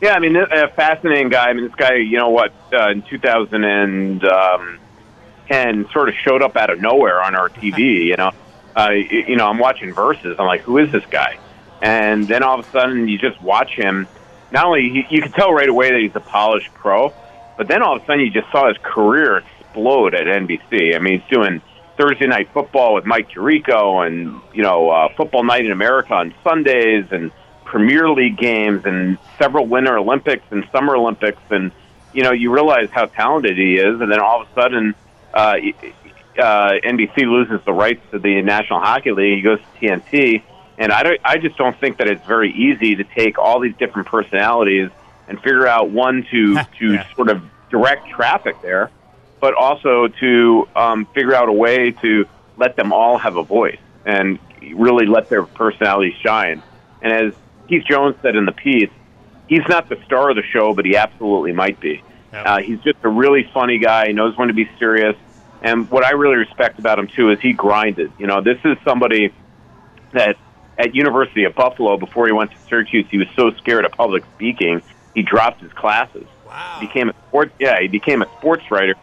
[0.00, 1.46] Yeah, I mean, a fascinating guy.
[1.46, 6.70] I mean, this guy, you know what, uh, in 2010 sort of showed up out
[6.70, 8.30] of nowhere on our TV, you know.
[8.76, 10.36] Uh, you know, I'm watching Versus.
[10.38, 11.36] I'm like, who is this guy?
[11.82, 14.06] And then all of a sudden, you just watch him.
[14.52, 17.12] Not only, he, you can tell right away that he's a polished pro,
[17.56, 20.94] but then all of a sudden, you just saw his career explode at NBC.
[20.94, 21.60] I mean, he's doing
[21.96, 26.32] Thursday night football with Mike Tirico and, you know, uh, Football Night in America on
[26.44, 27.32] Sundays and
[27.68, 31.40] Premier League games and several Winter Olympics and Summer Olympics.
[31.50, 31.70] And,
[32.14, 34.00] you know, you realize how talented he is.
[34.00, 34.94] And then all of a sudden,
[35.34, 35.56] uh,
[36.38, 39.36] uh, NBC loses the rights to the National Hockey League.
[39.36, 40.42] He goes to TNT.
[40.78, 43.76] And I, don't, I just don't think that it's very easy to take all these
[43.76, 44.90] different personalities
[45.28, 47.14] and figure out one to, to Yeah.
[47.14, 48.90] sort of direct traffic there,
[49.40, 52.26] but also to um, figure out a way to
[52.56, 54.38] let them all have a voice and
[54.74, 56.62] really let their personalities shine.
[57.02, 57.34] And as
[57.68, 58.90] Keith Jones said in the piece,
[59.48, 62.02] he's not the star of the show, but he absolutely might be.
[62.32, 62.46] Yep.
[62.46, 64.08] Uh, he's just a really funny guy.
[64.08, 65.16] He knows when to be serious.
[65.62, 68.12] And what I really respect about him too is he grinded.
[68.18, 69.32] You know, this is somebody
[70.12, 70.36] that
[70.78, 74.24] at University of Buffalo before he went to Syracuse, he was so scared of public
[74.36, 74.82] speaking,
[75.14, 76.26] he dropped his classes.
[76.46, 76.78] Wow.
[76.80, 78.94] Became a sports yeah, he became a sports writer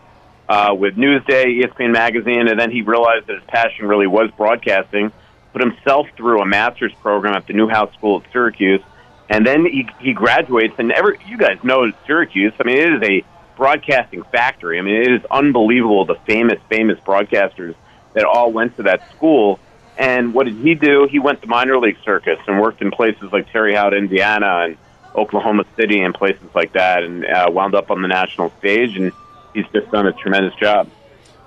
[0.47, 5.11] uh, with Newsday, ESPN magazine, and then he realized that his passion really was broadcasting.
[5.55, 8.81] Put himself through a master's program at the Newhouse School at Syracuse,
[9.29, 10.73] and then he he graduates.
[10.79, 12.51] And ever you guys know Syracuse.
[12.59, 13.23] I mean, it is a
[13.55, 14.79] broadcasting factory.
[14.79, 17.73] I mean, it is unbelievable the famous famous broadcasters
[18.15, 19.61] that all went to that school.
[19.97, 21.07] And what did he do?
[21.09, 24.77] He went to minor league circus and worked in places like Terre Haute, Indiana, and
[25.15, 28.97] Oklahoma City, and places like that, and uh, wound up on the national stage.
[28.97, 29.13] And
[29.53, 30.89] he's just done a tremendous job.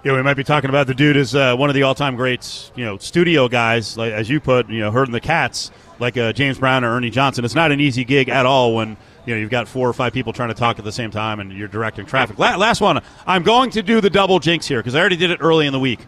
[0.08, 2.72] Yeah, we might be talking about the dude as uh, one of the all-time greats,
[2.74, 6.32] you know, studio guys, like as you put, you know, herding the cats, like uh,
[6.32, 7.44] James Brown or Ernie Johnson.
[7.44, 10.14] It's not an easy gig at all when you know you've got four or five
[10.14, 12.38] people trying to talk at the same time and you're directing traffic.
[12.38, 15.30] La- last one, I'm going to do the double jinx here because I already did
[15.30, 16.00] it early in the week.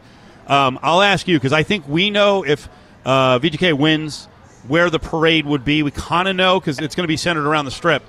[0.47, 2.71] Um, I'll ask you because I think we know if
[3.05, 4.29] uh, VGK wins
[4.67, 5.83] where the parade would be.
[5.83, 8.03] We kind of know because it's going to be centered around the strip.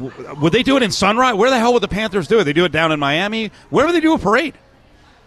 [0.00, 1.34] W- Would they do it in Sunrise?
[1.34, 2.44] Where the hell would the Panthers do it?
[2.44, 3.50] They do it down in Miami.
[3.68, 4.54] Where would they do a parade?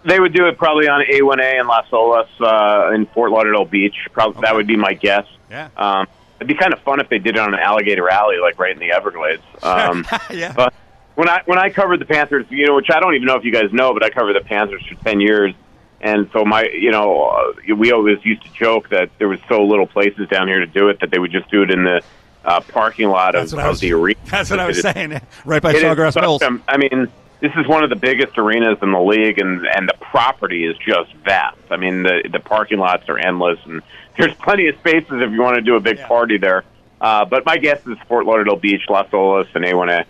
[0.04, 3.96] They would do it probably on A1A in Las Olas uh, in Fort Lauderdale Beach.
[4.14, 5.26] Probably that would be my guess.
[5.50, 5.70] Yeah.
[5.78, 8.58] Um, it'd be kind of fun if they did it on an alligator alley, like
[8.60, 9.44] right in the Everglades.
[9.64, 10.54] Um, Yeah.
[10.56, 10.74] But
[11.16, 13.44] when I when I covered the Panthers, you know, which I don't even know if
[13.44, 15.54] you guys know, but I covered the Panthers for ten years,
[16.00, 19.64] and so my, you know, uh, we always used to joke that there was so
[19.64, 22.02] little places down here to do it that they would just do it in the
[22.44, 24.20] uh, parking lot of, That's I of was- the arena.
[24.26, 25.22] That's what I was It saying.
[25.46, 26.42] Right by Sawgrass Mills.
[26.68, 27.08] I mean,
[27.42, 30.78] this is one of the biggest arenas in the league, and and the property is
[30.78, 31.58] just vast.
[31.70, 33.82] I mean, the the parking lots are endless, and
[34.18, 36.08] there's plenty of spaces if you want to do a big Yeah.
[36.08, 36.64] party there.
[37.00, 40.06] Uh, but my guess is Fort Lauderdale Beach, Las Olas, and A1A.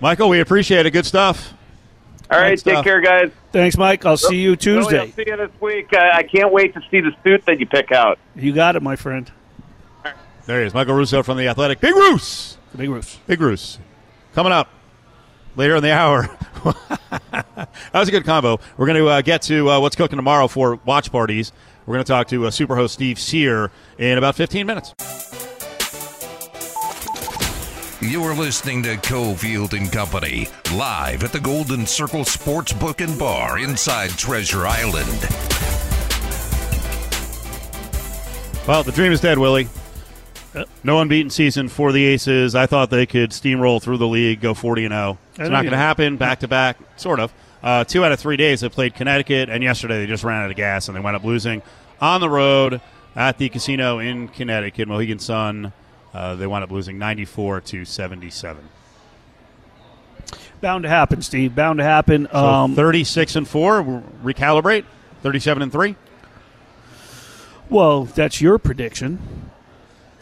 [0.00, 0.90] Michael, we appreciate it.
[0.92, 1.52] Good stuff.
[2.30, 2.84] All right, Good take stuff.
[2.84, 3.30] care, guys.
[3.52, 4.04] Thanks, Mike.
[4.04, 5.10] I'll see you Billy, I'll Tuesday.
[5.24, 5.88] see you this week.
[5.92, 8.18] Uh, I can't wait to see the suit that you pick out.
[8.34, 9.30] You got it, my friend.
[10.46, 11.80] There he is, Michael Russo from the Athletic.
[11.80, 13.18] Big Roos, The big roofs.
[13.26, 13.78] Big Roos,
[14.34, 14.68] coming up
[15.56, 16.28] later in the hour.
[17.32, 18.60] that was a good combo.
[18.76, 21.52] We're going to uh, get to uh, what's cooking tomorrow for watch parties.
[21.86, 24.94] We're going to talk to uh, superhost Steve Cyr in about 15 minutes.
[28.02, 34.10] You're listening to Cofield and Company live at the Golden Circle Sportsbook and Bar inside
[34.10, 35.28] Treasure Island.
[38.68, 39.68] Well, the dream is dead, Willie.
[40.82, 42.54] No unbeaten season for the Aces.
[42.54, 45.18] I thought they could steamroll through the league, go 40 and 0.
[45.32, 47.32] It's not going to happen back to back, sort of.
[47.62, 50.50] Uh, two out of three days they played Connecticut, and yesterday they just ran out
[50.50, 51.62] of gas and they wound up losing
[52.00, 52.80] on the road
[53.14, 55.72] at the casino in Connecticut, Mohegan Sun.
[56.14, 58.68] Uh, they wound up losing 94 to 77.
[60.60, 61.54] Bound to happen, Steve.
[61.54, 62.28] Bound to happen.
[62.30, 64.84] So Um, 36 and 4, recalibrate.
[65.22, 65.96] 37 and 3.
[67.68, 69.45] well, that's your prediction.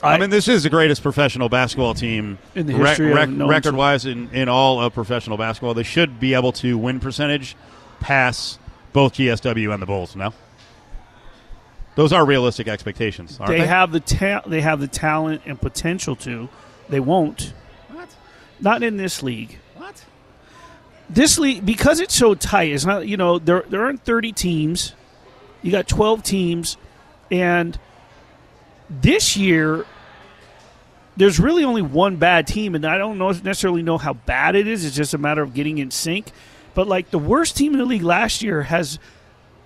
[0.03, 3.75] I, mean, this is the greatest professional basketball team In the history of known- record
[3.75, 5.75] wise in, in all of professional basketball.
[5.75, 7.57] They should be able to win percentage
[8.01, 8.59] pass
[8.93, 10.15] both GSW and the Bulls.
[10.15, 10.35] No,
[11.95, 13.39] those are realistic expectations.
[13.39, 16.49] Aren't they, they, have the ta- they have the talent and potential to.
[16.89, 17.53] They won't.
[17.91, 18.15] What?
[18.61, 19.59] Not in this league.
[19.77, 20.05] What?
[21.09, 22.73] This league because it's so tight.
[22.73, 24.95] It's not you know there there aren't thirty teams.
[25.63, 26.77] You got twelve teams,
[27.31, 27.79] and
[28.89, 29.87] this year
[31.17, 34.67] there's really only one bad team, and I don't know necessarily know how bad it
[34.67, 34.85] is.
[34.85, 36.27] It's just a matter of getting in sync.
[36.75, 38.99] But like the worst team in the league last year has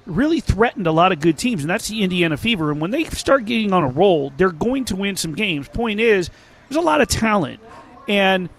[0.04, 2.70] really threatened a lot of good teams, and that's the Indiana Fever.
[2.70, 5.68] And when they start getting on a roll, they're going to win some games.
[5.68, 6.30] Point is,
[6.68, 7.60] there's a lot of talent,
[8.06, 8.50] and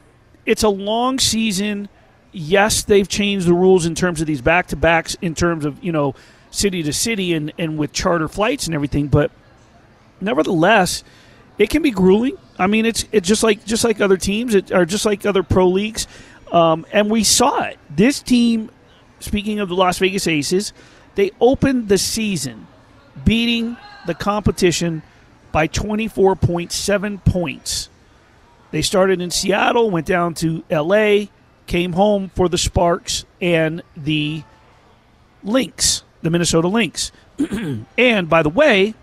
[0.46, 1.90] it's a long season.
[2.32, 5.84] Yes, they've changed the rules in terms of these back to backs, in terms of
[5.84, 6.16] you know
[6.50, 9.32] city to city and and with charter flights and everything, but
[10.22, 11.04] nevertheless,
[11.58, 12.38] it can be grueling.
[12.58, 15.44] I mean, it's it's just like just like other teams, it, or just like other
[15.44, 16.08] pro leagues,
[16.52, 17.78] um, and we saw it.
[17.90, 18.72] This team,
[19.20, 20.74] speaking of the Las Vegas Aces,
[21.16, 22.68] they opened the season
[23.26, 23.78] beating
[24.08, 25.04] the competition
[25.52, 27.90] by twenty four point seven points.
[28.72, 31.30] They started in Seattle, went down to L.A.,
[31.66, 34.44] came home for the Sparks and the
[35.44, 37.12] Lynx, the Minnesota Lynx.
[37.98, 38.94] and by the way,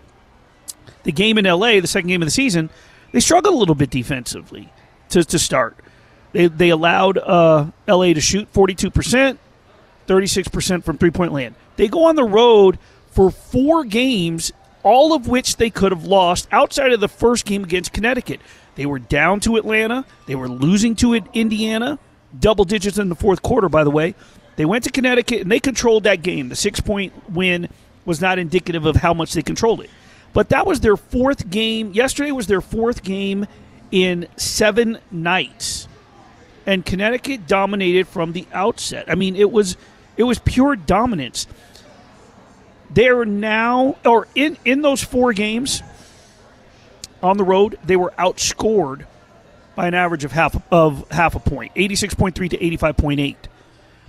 [1.07, 2.69] the game in LA, the second game of the season,
[3.13, 4.73] they struggled a little bit defensively
[5.07, 5.77] to, to start.
[6.33, 9.37] They, they allowed uh, LA to shoot 42%,
[10.05, 11.55] 36% from three point land.
[11.77, 12.77] They go on the road
[13.09, 14.51] for four games,
[14.83, 18.41] all of which they could have lost outside of the first game against Connecticut.
[18.75, 21.99] They were down to Atlanta, they were losing to Indiana,
[22.37, 24.13] double digits in the fourth quarter, by the way.
[24.57, 26.49] They went to Connecticut and they controlled that game.
[26.49, 27.69] The six point win
[28.03, 29.89] was not indicative of how much they controlled it.
[30.37, 31.93] But that was their fourth game.
[31.93, 33.47] Yesterday was their fourth game
[33.89, 35.87] in seven nights.
[36.67, 39.05] And Connecticut dominated from the outset.
[39.09, 39.77] I mean, it was
[40.15, 41.47] it was pure dominance.
[42.91, 45.81] They're now or in, in those four games
[47.23, 49.07] on the road, they were outscored
[49.73, 53.35] by an average of half of half a point, 86.3 to 85.8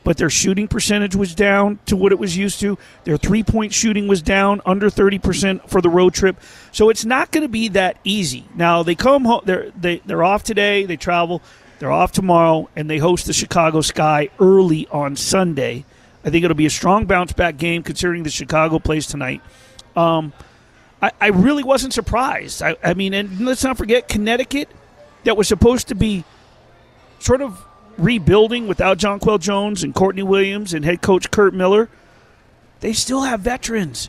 [0.08, 2.78] but their shooting percentage was down to what it was used to.
[3.04, 6.40] Their three point shooting was down under 30% for the road trip.
[6.72, 8.46] So it's not going to be that easy.
[8.54, 11.42] Now, they come home, they're, they, they're off today, they travel,
[11.78, 15.84] they're off tomorrow, and they host the Chicago Sky early on Sunday.
[16.24, 19.42] I think it'll be a strong bounce back game considering the Chicago plays tonight.
[19.94, 20.32] Um,
[21.02, 22.62] I, I really wasn't surprised.
[22.62, 24.70] I, I mean, and let's not forget Connecticut,
[25.24, 26.24] that was supposed to be
[27.18, 27.62] sort of
[27.98, 31.88] rebuilding without Jonquel Jones and Courtney Williams and head coach Curt Miller,
[32.80, 34.08] they still have veterans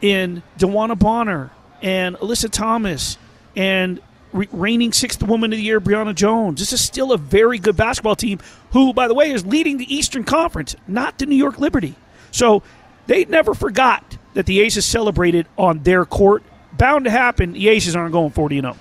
[0.00, 1.50] in DeWanna Bonner
[1.82, 3.18] and Alyssa Thomas
[3.56, 4.00] and
[4.32, 6.60] re- reigning sixth woman of the year Brionna Jones.
[6.60, 8.38] This is still a very good basketball team
[8.72, 11.94] who, by the way, is leading the Eastern Conference, not the New York Liberty.
[12.30, 12.62] So
[13.06, 16.42] they never forgot that the Aces celebrated on their court.
[16.72, 17.52] Bound to happen.
[17.52, 18.76] The Aces aren't going 40 and 0.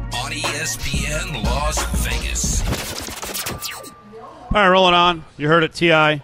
[0.00, 2.27] On ESPN Las Vegas.
[4.50, 5.26] All right, rolling on.
[5.36, 6.22] You heard it, Ti.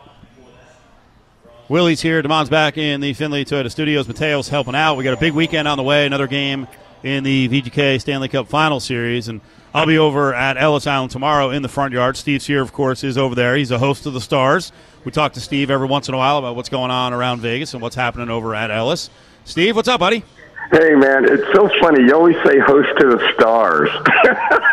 [1.69, 2.23] Willie's here.
[2.23, 4.09] Demond's back in the Findlay Toyota Studios.
[4.09, 4.95] Mateo's helping out.
[4.95, 6.07] We got a big weekend on the way.
[6.07, 6.67] Another game
[7.03, 9.43] in the VGK Stanley Cup Final Series, and
[9.75, 12.17] I'll be over at Ellis Island tomorrow in the front yard.
[12.17, 13.57] Steve's here, of course, is over there.
[13.57, 14.73] He's a host of the Stars.
[15.05, 17.75] We talk to Steve every once in a while about what's going on around Vegas
[17.75, 19.11] and what's happening over at Ellis.
[19.45, 20.25] Steve, what's up, buddy?
[20.73, 22.05] Hey man, it's so funny.
[22.05, 23.91] You always say host to the stars.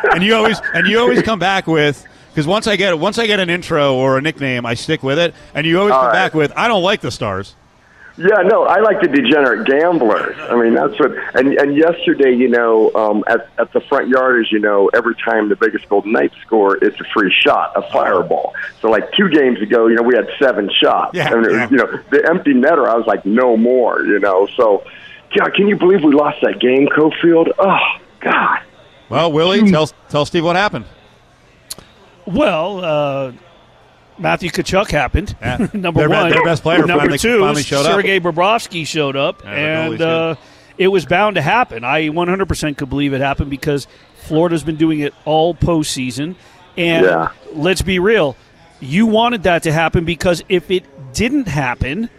[0.13, 3.27] and you always and you always come back with because once I get once I
[3.27, 5.33] get an intro or a nickname, I stick with it.
[5.53, 6.13] And you always All come right.
[6.13, 7.55] back with I don't like the Stars.
[8.17, 10.37] yeah, no, I like the degenerate gamblers.
[10.39, 11.11] I mean, that's what.
[11.33, 15.15] And and yesterday, you know, um, at at the front yard, as you know, every
[15.15, 18.53] time the Vegas Golden Knights score, it's a free shot, a fireball.
[18.81, 21.15] So like two games ago, you know, we had seven shots.
[21.15, 21.69] Yeah, and it was, yeah.
[21.69, 24.03] you know, the empty netter, I was like, no more.
[24.05, 24.83] You know, so.
[25.33, 27.53] God, can you believe we lost that game, Cofield?
[27.57, 27.77] Oh,
[28.19, 28.59] God.
[29.07, 30.83] Well, Willie, tell tell Steve what happened.
[32.25, 33.31] Well, uh,
[34.17, 35.35] Matthew Tkachuk happened.
[35.41, 35.67] Yeah.
[35.73, 36.29] Number Their be- one.
[36.29, 37.93] their best player Number finally- two, finally showed up.
[37.93, 39.51] Sergei Bobrovsky showed up, Yeah,
[39.87, 40.35] and uh,
[40.77, 41.83] it was bound to happen.
[41.83, 43.87] I 100% could believe it happened because
[44.23, 46.35] Florida's been doing it all postseason.
[46.77, 47.29] And Yeah.
[47.53, 48.35] let's be real,
[48.79, 52.09] you wanted that to happen because if it didn't happen,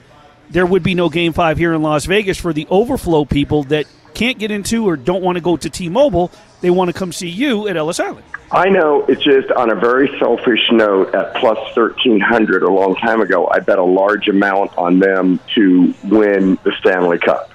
[0.50, 3.86] there would be no Game Five here in Las Vegas for the overflow people that
[4.12, 6.30] can't get into or don't want to go to T-Mobile.
[6.60, 8.24] They want to come see you at Ellis Island.
[8.52, 13.22] I know it's just on a very selfish note at plus 1300 a long time
[13.22, 17.50] ago, I bet a large amount on them to win the Stanley Cup.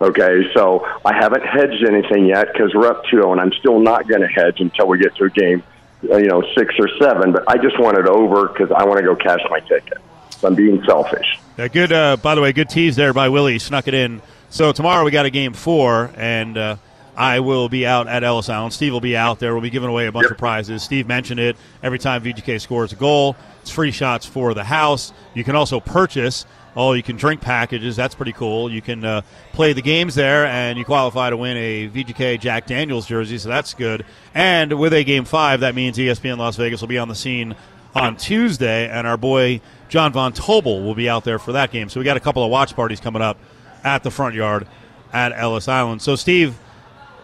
[0.00, 3.78] Okay, so I haven't hedged anything yet because we're up 2 0, and I'm still
[3.78, 5.62] not going to hedge until we get to a game,
[6.10, 7.30] uh, you know, six or seven.
[7.30, 9.98] But I just want it over because I want to go cash my ticket.
[10.30, 11.38] So I'm being selfish.
[11.56, 11.92] Yeah, good.
[11.92, 13.60] Uh, by the way, good tease there by Willie.
[13.60, 14.20] Snuck it in.
[14.50, 16.76] So tomorrow we got a game four, and uh,
[17.16, 18.72] I will be out at Ellis Island.
[18.72, 19.52] Steve will be out there.
[19.52, 20.82] We'll be giving away a bunch of prizes.
[20.82, 21.56] Steve mentioned it.
[21.82, 25.12] Every time VGK scores a goal, it's free shots for the house.
[25.34, 27.96] You can also purchase all you can drink packages.
[27.96, 28.70] That's pretty cool.
[28.70, 29.22] You can uh,
[29.52, 33.38] play the games there, and you qualify to win a VGK Jack Daniels jersey.
[33.38, 34.04] So that's good.
[34.34, 37.54] And with a game five, that means ESPN Las Vegas will be on the scene
[37.94, 41.88] on Tuesday, and our boy John Von Tobel will be out there for that game.
[41.88, 43.38] So we got a couple of watch parties coming up
[43.84, 44.66] at the front yard
[45.12, 46.00] at Ellis Island.
[46.00, 46.58] So Steve,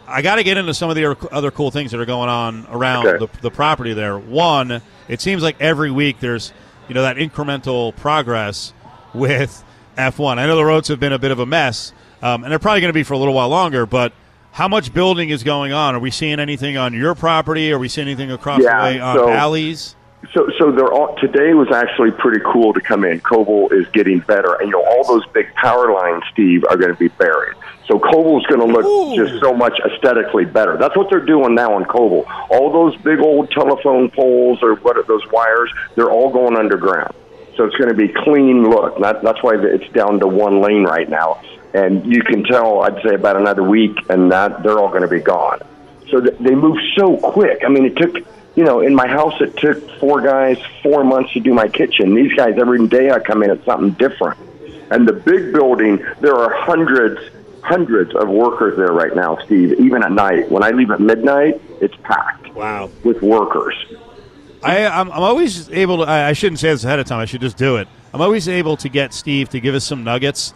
[0.09, 2.67] I got to get into some of the other cool things that are going on
[2.71, 3.27] around Okay.
[3.27, 4.19] the, the property there.
[4.19, 6.53] One, it seems like every week there's
[6.89, 8.73] you know that incremental progress
[9.13, 9.63] with
[9.97, 10.39] F1.
[10.39, 11.93] I know the roads have been a bit of a mess,
[12.23, 14.13] um, and they're probably going to be for a little while longer, but.
[14.51, 15.95] How much building is going on?
[15.95, 17.71] Are we seeing anything on your property?
[17.71, 19.95] Are we seeing anything across Yeah, the way on so- alleys?
[20.35, 23.21] So, so they're all today was actually pretty cool to come in.
[23.21, 26.93] Koval is getting better, and you know all those big power lines, Steve, are going
[26.93, 27.57] to be buried.
[27.87, 29.17] So Koval's going to look Ooh.
[29.17, 30.77] just so much aesthetically better.
[30.77, 32.25] That's what they're doing now on Koval.
[32.51, 37.15] All those big old telephone poles or what are those wires, they're all going underground.
[37.57, 39.01] So it's going to be clean look.
[39.01, 41.41] That, that's why it's down to one lane right now,
[41.75, 42.83] and you can tell.
[42.83, 45.61] I'd say about another week, and that they're all going to be gone.
[46.11, 47.63] So th- they move so quick.
[47.65, 48.17] I mean, it took,
[48.59, 52.13] you know, in my house, it took four guys four months to do my kitchen.
[52.17, 54.37] These guys, every day I come in, it's something different.
[54.91, 57.21] And the big building, there are hundreds,
[57.63, 60.51] hundreds of workers there right now, Steve, even at night.
[60.51, 62.91] When I leave at midnight, it's packed Wow.
[63.05, 63.75] with workers.
[64.65, 66.03] I, I'm, I'm always able to.
[66.11, 67.21] I, I shouldn't say this ahead of time.
[67.21, 67.87] I should just do it.
[68.13, 70.53] I'm always able to get Steve to give us some nuggets,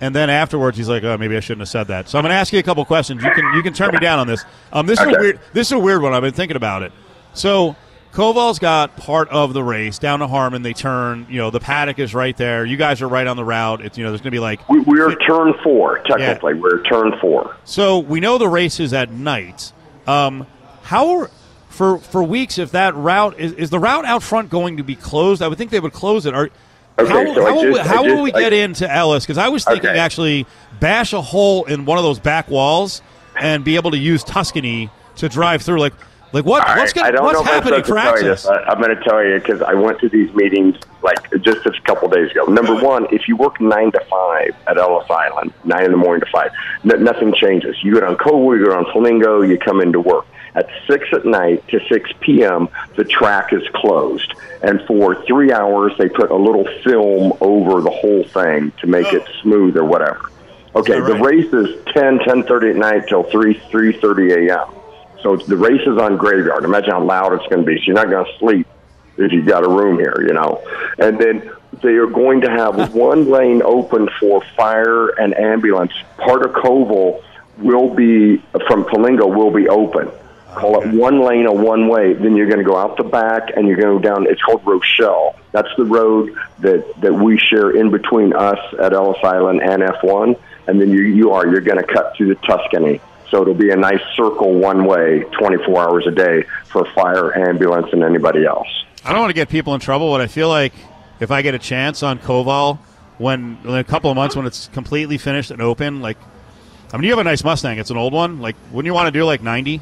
[0.00, 2.30] and then afterwards he's like, "Oh, maybe I shouldn't have said that." So I'm going
[2.30, 3.24] to ask you a couple questions.
[3.24, 4.44] You can you can turn me down on this.
[4.72, 5.40] Um, this is a weird.
[5.52, 6.12] This is a weird one.
[6.14, 6.92] I've been thinking about it.
[7.40, 7.74] So
[8.12, 10.62] Koval's got part of the race down to Harmon.
[10.62, 11.26] They turn.
[11.30, 12.64] You know, the paddock is right there.
[12.64, 13.80] You guys are right on the route.
[13.80, 16.54] It's you know, there's going to be like We, we're turn four, technically.
[16.54, 17.56] We're turn four.
[17.64, 19.72] so we know the race is at night.
[20.06, 20.46] Um,
[20.82, 21.30] how are,
[21.68, 24.96] for for weeks if that route is, is the route out front going to be
[24.96, 25.40] closed?
[25.40, 26.34] I would think they would close it.
[26.34, 26.50] Are
[26.98, 29.24] Okay, how, so how, will, just- I how will just- we I- get into Ellis?
[29.24, 29.98] Because I was thinking Okay.
[29.98, 30.46] actually
[30.80, 33.00] bash a hole in one of those back walls
[33.38, 35.78] and be able to use Tuscany to drive through.
[35.80, 35.94] Like
[36.32, 38.10] like what All what's right, gonna, I don't what's know if I'm happening supposed to
[38.10, 38.46] tell you this.
[38.46, 41.72] I, I'm going to tell you because I went to these meetings like just a
[41.84, 42.44] couple days ago.
[42.44, 46.20] Number one, if you work nine to five at Ellis Island, nine in the morning
[46.20, 46.50] to five,
[46.84, 47.76] n- nothing changes.
[47.82, 50.26] You get on Koval, you get on Flamingo, you come into work.
[50.54, 55.92] At six at night to six p.m., the track is closed, and for three hours
[55.96, 59.42] they put a little film over the whole thing to make it oh.
[59.42, 60.30] smooth or whatever.
[60.74, 61.36] Okay, that the right?
[61.36, 64.66] race is ten ten thirty at night till three three thirty a.m.
[65.22, 66.64] So the race is on graveyard.
[66.64, 67.76] Imagine how loud it's going to be.
[67.78, 68.66] So you're not going to sleep
[69.16, 70.62] if you've got a room here, you know.
[70.98, 71.50] And then
[71.82, 75.92] they are going to have one lane open for fire and ambulance.
[76.18, 77.22] Part of Koval
[77.58, 80.10] will be from Palingo will be open.
[80.54, 82.12] Call it one lane a one way.
[82.12, 84.26] Then you're going to go out the back and you're going to go down.
[84.26, 85.36] It's called Rochelle.
[85.52, 90.38] That's the road that that we share in between us at Ellis Island and F1.
[90.66, 93.00] And then you you are you're going to cut through the Tuscany.
[93.30, 97.86] So it'll be a nice circle one way, 24 hours a day for fire, ambulance,
[97.92, 98.66] and anybody else.
[99.04, 100.72] I don't want to get people in trouble, but I feel like
[101.20, 102.78] if I get a chance on Koval
[103.18, 106.16] when in a couple of months when it's completely finished and open, like
[106.92, 107.78] I mean, you have a nice Mustang.
[107.78, 108.40] It's an old one.
[108.40, 109.80] Like, wouldn't you want to do like ninety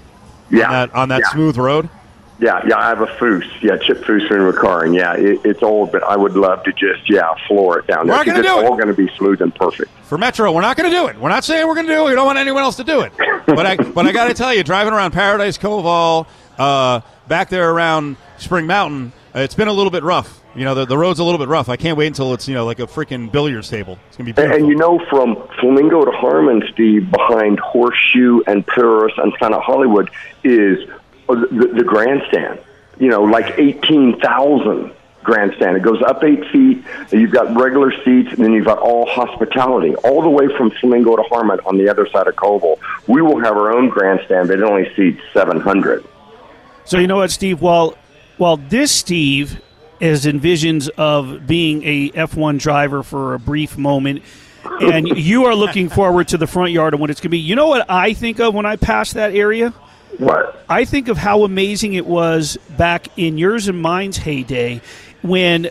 [0.51, 1.30] Yeah, on that, on that yeah.
[1.30, 1.88] smooth road?
[2.41, 3.45] Yeah, yeah, I have a Foose.
[3.62, 4.97] Yeah, Chip Foose from McCarran.
[4.97, 8.14] Yeah, it, it's old, but I would love to just, yeah, floor it down there.
[8.16, 8.64] We're not gonna do it's it.
[8.66, 9.91] all going to be smooth and perfect.
[10.05, 11.18] For Metro, we're not going to do it.
[11.18, 12.11] We're not saying we're going to do it.
[12.11, 13.12] We don't want anyone else to do it.
[13.47, 16.26] But I, but I got to tell you, driving around Paradise Koval,
[16.59, 20.41] uh, back there around Spring Mountain, uh, it's been a little bit rough.
[20.55, 21.68] You know, the, the road's a little bit rough.
[21.68, 23.99] I can't wait until it's you know like a freaking billiards table.
[24.09, 24.57] It's going to be And, beautiful.
[24.57, 29.62] and you know, from Flamingo to Harmon, Steve, behind Horseshoe and Paris and kind of
[29.62, 30.09] Hollywood
[30.45, 30.89] is
[31.36, 32.60] the, the grandstand.
[32.98, 35.76] you know, like eighteen thousand grandstand.
[35.76, 36.82] It goes up eight feet.
[37.12, 40.70] And you've got regular seats, and then you've got all hospitality, all the way from
[40.70, 42.78] Flamingo to Harmon on the other side of Koval.
[43.06, 46.04] We will have our own grandstand, but it only seats seven hundred.
[46.84, 47.60] So you know what, Steve?
[47.60, 47.96] While
[48.38, 49.60] while this Steve
[50.00, 54.22] is envisions of being a F1 driver for a brief moment,
[54.80, 57.38] and you are looking forward to the front yard and what it's going to be.
[57.38, 59.74] You know what I think of when I pass that area?
[60.18, 60.64] What?
[60.68, 64.80] I think of how amazing it was back in yours and mine's heyday
[65.22, 65.70] when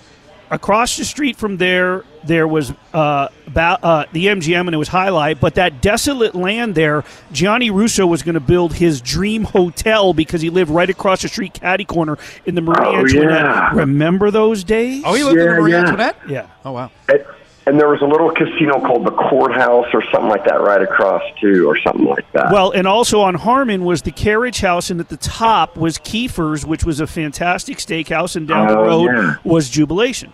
[0.50, 4.88] across the street from there there was uh, ba- uh, the MGM and it was
[4.90, 10.14] Highlight, but that desolate land there, Johnny Russo was going to build his dream hotel
[10.14, 13.30] because he lived right across the street, caddy corner in the Marie Oh, Antoinette.
[13.46, 13.72] yeah.
[13.74, 15.04] Remember those days?
[15.06, 15.80] Oh, he lived in Yeah, the Marie yeah.
[15.80, 16.18] Antoinette?
[16.30, 16.48] yeah.
[16.66, 16.92] Oh, wow.
[17.10, 17.24] And,
[17.68, 21.22] and there was a little casino called the Courthouse or something like that right across
[21.40, 22.52] too, or something like that.
[22.52, 26.66] Well, and also on Harmon was the Carriage House, and at the top was Kiefer's,
[26.66, 29.36] which was a fantastic steakhouse, and down the Oh, road yeah.
[29.44, 30.32] was Jubilation.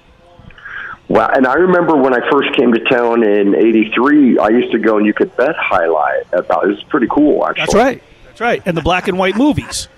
[1.10, 4.80] Well, and I remember when I first came to town in '83, I used to
[4.80, 6.64] go and you could bet highlight about.
[6.64, 7.62] It was pretty cool, actually.
[7.62, 8.04] That's right.
[8.28, 8.62] That's right.
[8.66, 9.90] And the black and white movies.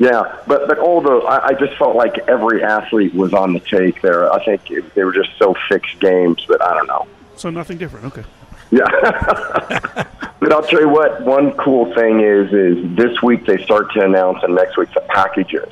[0.00, 3.60] Yeah, but but all the I, I just felt like every athlete was on the
[3.60, 4.32] take there.
[4.32, 7.06] I think it, they were just so fixed games that I don't know.
[7.36, 8.06] So nothing different.
[8.06, 8.24] Okay.
[8.70, 8.86] Yeah.
[10.40, 11.20] but I'll tell you what.
[11.20, 15.02] One cool thing is is this week they start to announce, and next week the
[15.02, 15.70] packages.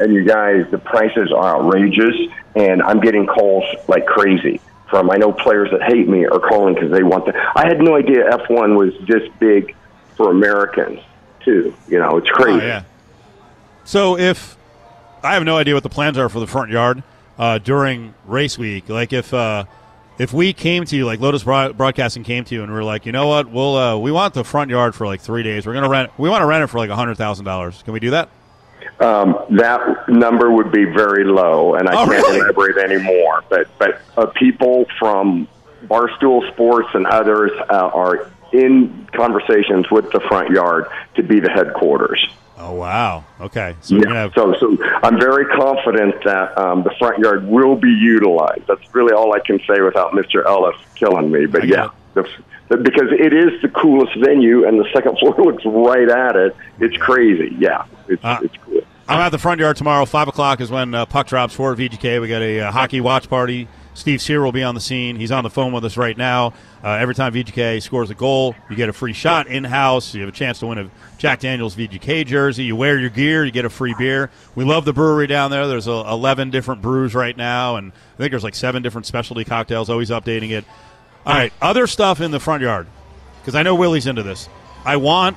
[0.00, 2.16] And you guys, the prices are outrageous,
[2.56, 4.60] and I'm getting calls like crazy
[4.90, 5.08] from.
[5.08, 7.32] I know players that hate me are calling because they want the.
[7.54, 9.76] I had no idea F1 was this big
[10.16, 10.98] for Americans
[11.44, 11.72] too.
[11.86, 12.64] You know, it's oh, crazy.
[12.64, 12.82] Oh, yeah.
[13.88, 14.58] So if
[15.22, 17.02] I have no idea what the plans are for the front yard
[17.38, 19.64] uh, during race week, like if uh,
[20.18, 23.06] if we came to you, like Lotus Broadcasting came to you, and we are like,
[23.06, 25.66] you know what, we'll uh, we want the front yard for like three days.
[25.66, 26.10] We're gonna rent.
[26.18, 27.82] We want to rent it for like hundred thousand dollars.
[27.82, 28.28] Can we do that?
[29.00, 32.40] Um, that number would be very low, and I Oh, can't really?
[32.40, 33.42] elaborate anymore.
[33.48, 35.48] But but uh, people from
[35.84, 41.48] Barstool Sports and others uh, are in conversations with the front yard to be the
[41.48, 42.28] headquarters.
[42.58, 43.24] Oh wow.
[43.40, 43.76] Okay.
[43.80, 44.12] So Yeah.
[44.12, 44.32] have.
[44.34, 48.66] So so I'm very confident that um, the front yard will be utilized.
[48.66, 50.44] That's really all I can say without Mr.
[50.44, 51.46] Ellis killing me.
[51.46, 51.88] But I yeah.
[52.14, 52.28] The,
[52.68, 56.56] the, because it is the coolest venue, and the second floor looks right at it.
[56.80, 57.54] It's crazy.
[57.58, 58.80] Yeah, it's, Uh, it's cool.
[59.08, 60.04] I'm at the front yard tomorrow.
[60.04, 62.20] Five o'clock is when uh, puck drops for VGK.
[62.20, 63.66] We got a uh, hockey watch party.
[63.98, 65.16] Steve Cyr will be on the scene.
[65.16, 66.54] He's on the phone with us right now.
[66.84, 70.14] Uh, every time VGK scores a goal, you get a free shot in house.
[70.14, 72.62] You have a chance to win a Jack Daniels VGK jersey.
[72.62, 74.30] You wear your gear, you get a free beer.
[74.54, 75.66] We love the brewery down there.
[75.66, 79.44] There's uh, 11 different brews right now, and I think there's like seven different specialty
[79.44, 79.90] cocktails.
[79.90, 80.64] Always updating it.
[81.26, 82.86] All right, other stuff in the front yard
[83.40, 84.48] because I know Willie's into this.
[84.84, 85.36] I want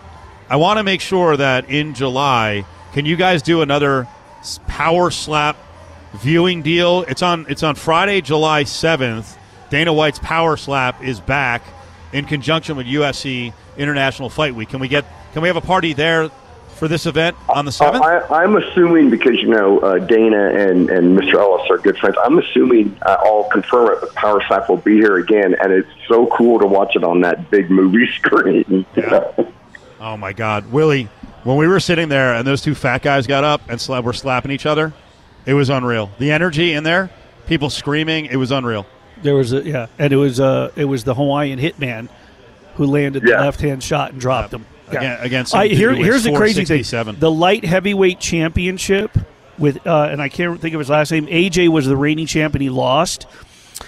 [0.49, 4.07] I want to make sure that in July, can you guys do another
[4.67, 5.57] power slap
[6.13, 7.03] viewing deal?
[7.07, 9.37] It's on it's on Friday, July seventh.
[9.69, 11.61] Dana White's power slap is back
[12.13, 14.69] in conjunction with UFC International Fight Week.
[14.69, 16.29] Can we get can we have a party there
[16.75, 18.03] for this event on the Uh, seventh?
[18.03, 21.35] I, I'm assuming because you know uh, Dana and, and Mr.
[21.35, 22.15] Ellis are good friends.
[22.21, 23.97] I'm assuming uh, I'll confirm it.
[24.01, 27.21] But Power Slap will be here again, and it's so cool to watch it on
[27.21, 28.85] that big movie screen.
[28.95, 29.31] Yeah.
[30.01, 31.07] Oh my God, Willie!
[31.43, 34.13] When we were sitting there and those two fat guys got up and sla- were
[34.13, 34.91] slapping each other,
[35.45, 36.09] it was unreal.
[36.19, 37.09] The energy in there,
[37.47, 38.85] people screaming, it was unreal.
[39.21, 42.09] There was a yeah, and it was uh it was the Hawaiian hitman
[42.75, 43.37] who landed Yeah.
[43.37, 44.65] the left hand shot and dropped him.
[44.89, 46.83] Again- against some I, here, here's the crazy thing:
[47.19, 49.17] the light heavyweight championship
[49.57, 51.27] with uh, and I can't think of his last name.
[51.27, 53.25] AJ was the reigning champ and he lost.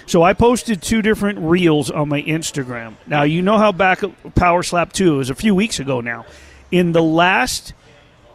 [0.06, 2.94] So I posted two different reels on my Instagram.
[3.06, 6.00] Now you know how back at Power Slap two it was a few weeks ago
[6.00, 6.26] now.
[6.70, 7.74] In the last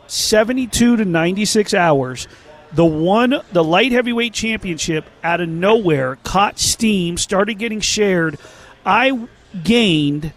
[0.08, 2.28] 72 to 96 hours,
[2.74, 8.38] the one, the light heavyweight championship out of nowhere caught steam, started getting shared.
[8.86, 9.28] I
[9.64, 10.34] gained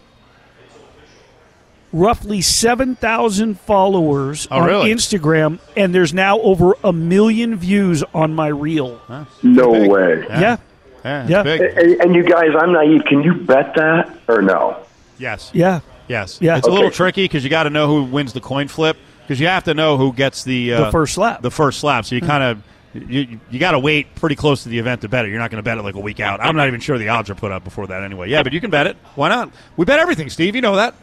[1.91, 4.91] roughly 7,000 followers Oh, on really?
[4.91, 8.99] Instagram, and there's now over a million views on my reel.
[9.43, 9.89] no Big.
[9.91, 10.25] way.
[10.29, 10.57] Yeah.
[11.05, 11.43] Yeah, it's Yeah.
[11.43, 11.61] big.
[11.61, 13.03] And, and you guys, I'm naive.
[13.05, 14.77] Can you bet that or no?
[15.19, 15.51] Yes.
[15.53, 15.81] Yeah.
[16.07, 16.39] Yes.
[16.41, 16.57] Yeah.
[16.57, 19.39] It's a little tricky because you got to know who wins the coin flip because
[19.39, 21.41] you have to know who gets the uh, The first slap.
[21.41, 22.05] The first slap.
[22.05, 22.63] So you kind of
[22.93, 25.29] you you got to wait pretty close to the event to bet it.
[25.29, 26.39] You're not going to bet it like a week out.
[26.41, 28.29] I'm not even sure the odds are put up before that anyway.
[28.29, 28.97] Yeah, but you can bet it.
[29.15, 29.51] Why not?
[29.77, 30.55] We bet everything, Steve.
[30.55, 30.95] You know that.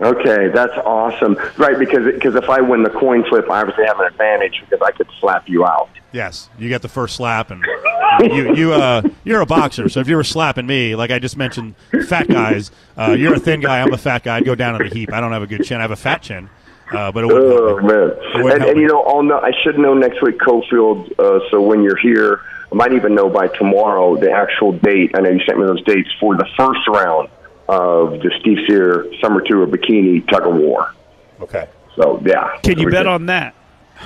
[0.00, 1.36] Okay, that's awesome.
[1.58, 4.80] Right, because because if I win the coin flip, I obviously have an advantage because
[4.84, 5.90] I could slap you out.
[6.12, 7.62] Yes, you get the first slap, and
[8.20, 9.88] you you uh you're a boxer.
[9.88, 11.74] So if you were slapping me, like I just mentioned,
[12.08, 13.80] fat guys, uh, you're a thin guy.
[13.80, 14.36] I'm a fat guy.
[14.38, 15.12] I'd go down in a heap.
[15.12, 15.78] I don't have a good chin.
[15.78, 16.48] I have a fat chin.
[16.92, 17.86] Uh, but it wouldn't help Oh me.
[17.92, 18.42] man!
[18.44, 21.12] wouldn't And, and you know, I'll know, I should know next week, Cofield.
[21.18, 22.40] Uh, so when you're here,
[22.70, 25.12] I might even know by tomorrow the actual date.
[25.14, 27.28] I know you sent me those dates for the first round
[27.68, 30.92] of the Steve Cyr Summer Tour Bikini Tug of War.
[31.40, 31.68] Okay.
[31.96, 33.54] So yeah, Can you We bet on that?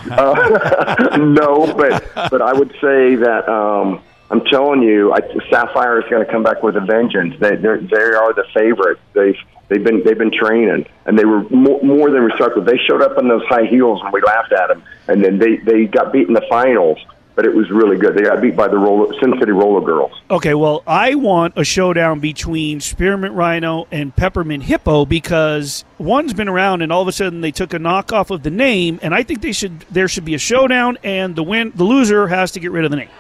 [0.07, 5.20] no, but but I would say that um, I'm telling you, I,
[5.51, 7.35] Sapphire is going to come back with a vengeance.
[7.39, 8.99] They they are the favorite.
[9.12, 12.62] They've they've been they've been training, and they were more, more than respectful.
[12.62, 14.83] They showed up in those high heels, and we laughed at them.
[15.07, 16.99] And then they they got beat in the finals,
[17.37, 18.16] but it was really good.
[18.16, 20.11] They got beat by the roller, Sin City Roller Girls.
[20.29, 26.49] Okay, well, I want a showdown between Spearmint Rhino and Peppermint Hippo because one's been
[26.49, 29.22] around, and all of a sudden they took a knockoff of the name, and I
[29.22, 32.61] think they should there should be a showdown, and the win the loser has to
[32.61, 33.11] get rid of the name.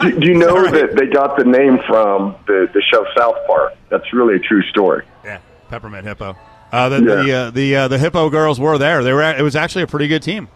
[0.00, 3.74] Do, do you know that they got the name from the the show South Park?
[3.90, 5.04] That's really a true story.
[5.24, 6.36] Yeah, peppermint hippo.
[6.72, 9.02] Uh, the the uh, the, uh, the hippo girls were there.
[9.02, 9.22] They were.
[9.22, 10.48] At, it was actually a pretty good team.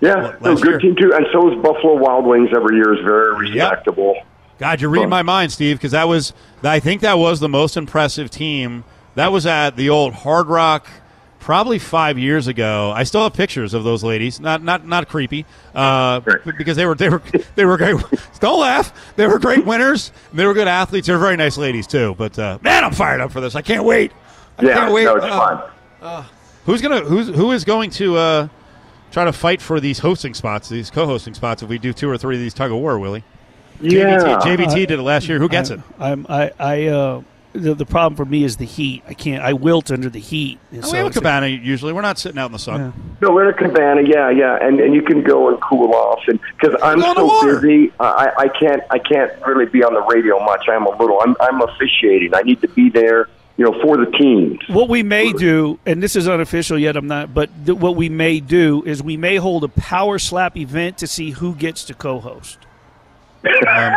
[0.00, 0.56] Yeah, a year.
[0.56, 2.92] good team too, and so is Buffalo Wild Wings every year.
[2.92, 4.16] is very respectable.
[4.58, 6.32] God, you read my mind, Steve, because that was
[6.62, 8.84] I think that was the most impressive team.
[9.14, 10.88] That was at the old Hard Rock,
[11.42, 12.90] probably five years ago.
[12.94, 14.40] I still have pictures of those ladies.
[14.40, 16.20] Not not not creepy, uh,
[16.56, 17.22] because they were they were
[17.56, 17.96] they were great.
[18.40, 19.14] Don't laugh.
[19.16, 20.12] They were great winners.
[20.32, 21.06] They were good athletes.
[21.06, 22.14] They're very nice ladies too.
[22.16, 23.54] But uh, man, I'm fired up for this.
[23.54, 24.12] I can't wait.
[24.58, 25.04] I Yeah, can't wait.
[25.04, 25.62] no, it's Uh,
[26.00, 26.24] fun.
[26.64, 28.48] Who's gonna who's who is going to uh,
[29.10, 31.62] try to fight for these hosting spots, these co-hosting spots?
[31.62, 33.24] If we do two or three of these tug of war, Willie.
[33.80, 34.18] Yeah.
[34.18, 35.38] JBT, JVT did it last year.
[35.40, 35.80] Who gets it?
[35.98, 37.22] I'm I I uh,
[37.52, 39.02] the, the problem for me is the heat.
[39.08, 39.42] I can't.
[39.42, 40.58] I wilt under the heat.
[40.70, 41.92] And so we have a it's- cabana usually.
[41.92, 42.92] We're not sitting out in the sun.
[43.20, 44.02] No, we're in a cabana.
[44.02, 47.14] Yeah, yeah, and and you can go and cool off, and because I'm Go in
[47.16, 47.60] the so water.
[47.60, 50.68] busy, I I can't I can't really be on the radio much.
[50.68, 51.20] I'm a little.
[51.20, 52.34] I'm I'm officiating.
[52.34, 54.58] I need to be there, you know, for the teams.
[54.68, 58.08] What we may do, and this is unofficial yet, I'm not, but th- what we
[58.08, 61.94] may do is we may hold a power slap event to see who gets to
[61.94, 62.58] co-host.
[63.66, 63.92] Um,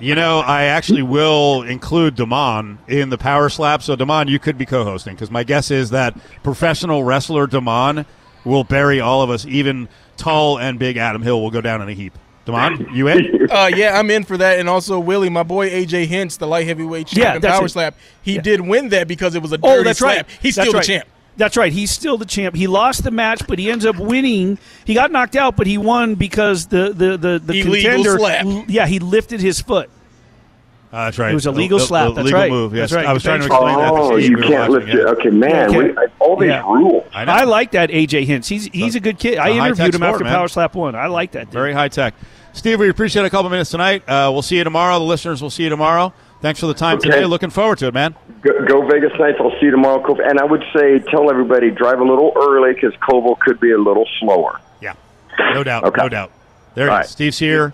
[0.00, 3.82] You know, I actually will include Damon in the power slap.
[3.82, 8.06] So, Damon, you could be co-hosting because my guess is that professional wrestler Damon
[8.44, 9.44] will bury all of us.
[9.46, 12.16] Even tall and big Adin Hill will go down in a heap.
[12.44, 13.34] Damon, you in?
[13.46, 16.66] Uh, yeah, I'm in for that, and also Willie, my boy AJ Hints, the light
[16.66, 17.68] heavyweight Yeah, champion that's power it.
[17.68, 17.94] slap.
[18.20, 18.40] He Yeah.
[18.42, 20.16] did win that because it was a dirty Oh, that's slap.
[20.16, 20.26] right.
[20.42, 20.84] He's That's still right.
[20.84, 21.04] the champ.
[21.36, 21.72] That's right.
[21.72, 22.54] He's still the champ.
[22.56, 24.58] He lost the match, but he ends up winning.
[24.86, 28.18] He got knocked out, but he won because the the the, the Illegal contender.
[28.18, 28.64] slap.
[28.68, 29.90] Yeah, he lifted his foot.
[30.92, 31.32] Uh, that's right.
[31.32, 32.14] It was a legal slap.
[32.14, 32.50] That's legal right.
[32.50, 32.72] move.
[32.74, 33.06] Yes, That's right.
[33.06, 33.54] I was trying to Thanks.
[33.54, 33.92] explain that.
[33.92, 34.94] Oh, you We can't watching, lift yeah.
[34.94, 35.06] it.
[35.18, 36.62] Okay, man, Yeah, we, all these Yeah.
[36.62, 37.04] rules.
[37.12, 37.24] I.
[37.24, 38.48] I like that AJ Hints.
[38.48, 39.36] He's he's a good kid.
[39.36, 40.32] I a high-tech interviewed him sport, after man.
[40.32, 40.94] Power Slap One.
[40.94, 41.46] I like that.
[41.46, 41.52] Dude.
[41.52, 42.14] Very high tech.
[42.54, 44.08] Steve, we appreciate a couple minutes tonight.
[44.08, 44.98] Uh, we'll see you tomorrow.
[44.98, 46.14] The listeners will see you tomorrow.
[46.40, 47.10] Thanks for the time Okay.
[47.10, 47.24] today.
[47.24, 48.14] Looking forward to it, man.
[48.42, 49.38] Go, go Vegas Knights.
[49.40, 50.02] I'll see you tomorrow.
[50.04, 50.20] Cove.
[50.20, 53.78] And I would say, tell everybody drive a little early because Koval could be a
[53.78, 54.60] little slower.
[54.80, 54.94] Yeah,
[55.54, 56.02] no doubt, Okay.
[56.02, 56.30] no doubt.
[56.74, 57.00] There it All is.
[57.00, 57.08] right.
[57.08, 57.72] Steve's here.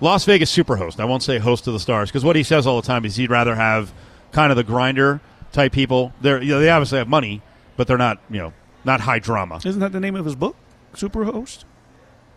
[0.00, 1.00] Las Vegas superhost.
[1.00, 3.16] I won't say host of the stars because what he says all the time is
[3.16, 3.92] he'd rather have
[4.32, 5.20] kind of the grinder
[5.52, 6.12] type people.
[6.20, 7.42] They're you know, they obviously have money,
[7.76, 8.52] but they're not you know
[8.84, 9.60] not high drama.
[9.64, 10.56] Isn't that the name of his book?
[10.94, 11.64] Superhost.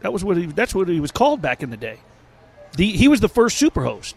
[0.02, 0.46] That was what he.
[0.48, 2.00] That's what he was called back in the day.
[2.78, 4.16] The, he was the first superhost.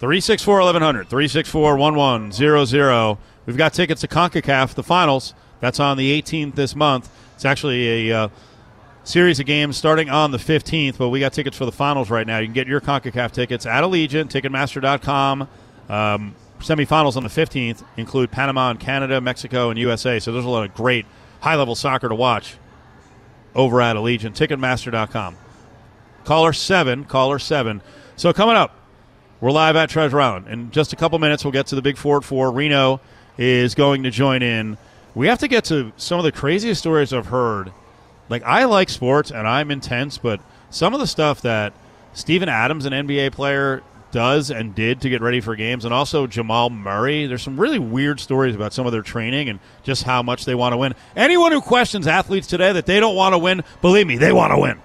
[0.00, 3.18] 364 1100, 364 1100.
[3.44, 5.34] We've got tickets to CONCACAF, the finals.
[5.60, 7.10] That's on the 18th this month.
[7.34, 8.28] It's actually a uh,
[9.04, 12.26] series of games starting on the 15th, but we got tickets for the finals right
[12.26, 12.38] now.
[12.38, 15.42] You can get your CONCACAF tickets at Allegiant, Ticketmaster.com.
[15.90, 20.18] Um, semifinals on the 15th include Panama and Canada, Mexico, and USA.
[20.18, 21.04] So there's a lot of great
[21.40, 22.56] high level soccer to watch
[23.54, 25.36] over at Allegiant, Ticketmaster.com.
[26.24, 27.82] Caller 7, caller 7.
[28.16, 28.79] So coming up,
[29.40, 30.48] we're live at Treasure Island.
[30.48, 32.52] In just a couple minutes, we'll get to the Big Four at 4.
[32.52, 33.00] Reno
[33.38, 34.76] is going to join in.
[35.14, 37.72] We have to get to some of the craziest stories I've heard.
[38.28, 41.72] Like, I like sports and I'm intense, but some of the stuff that
[42.12, 43.82] Steven Adams, an NBA player,
[44.12, 47.78] does and did to get ready for games, and also Jamal Murray, there's some really
[47.78, 50.94] weird stories about some of their training and just how much they want to win.
[51.16, 54.52] Anyone who questions athletes today that they don't want to win, believe me, they want
[54.52, 54.80] to win.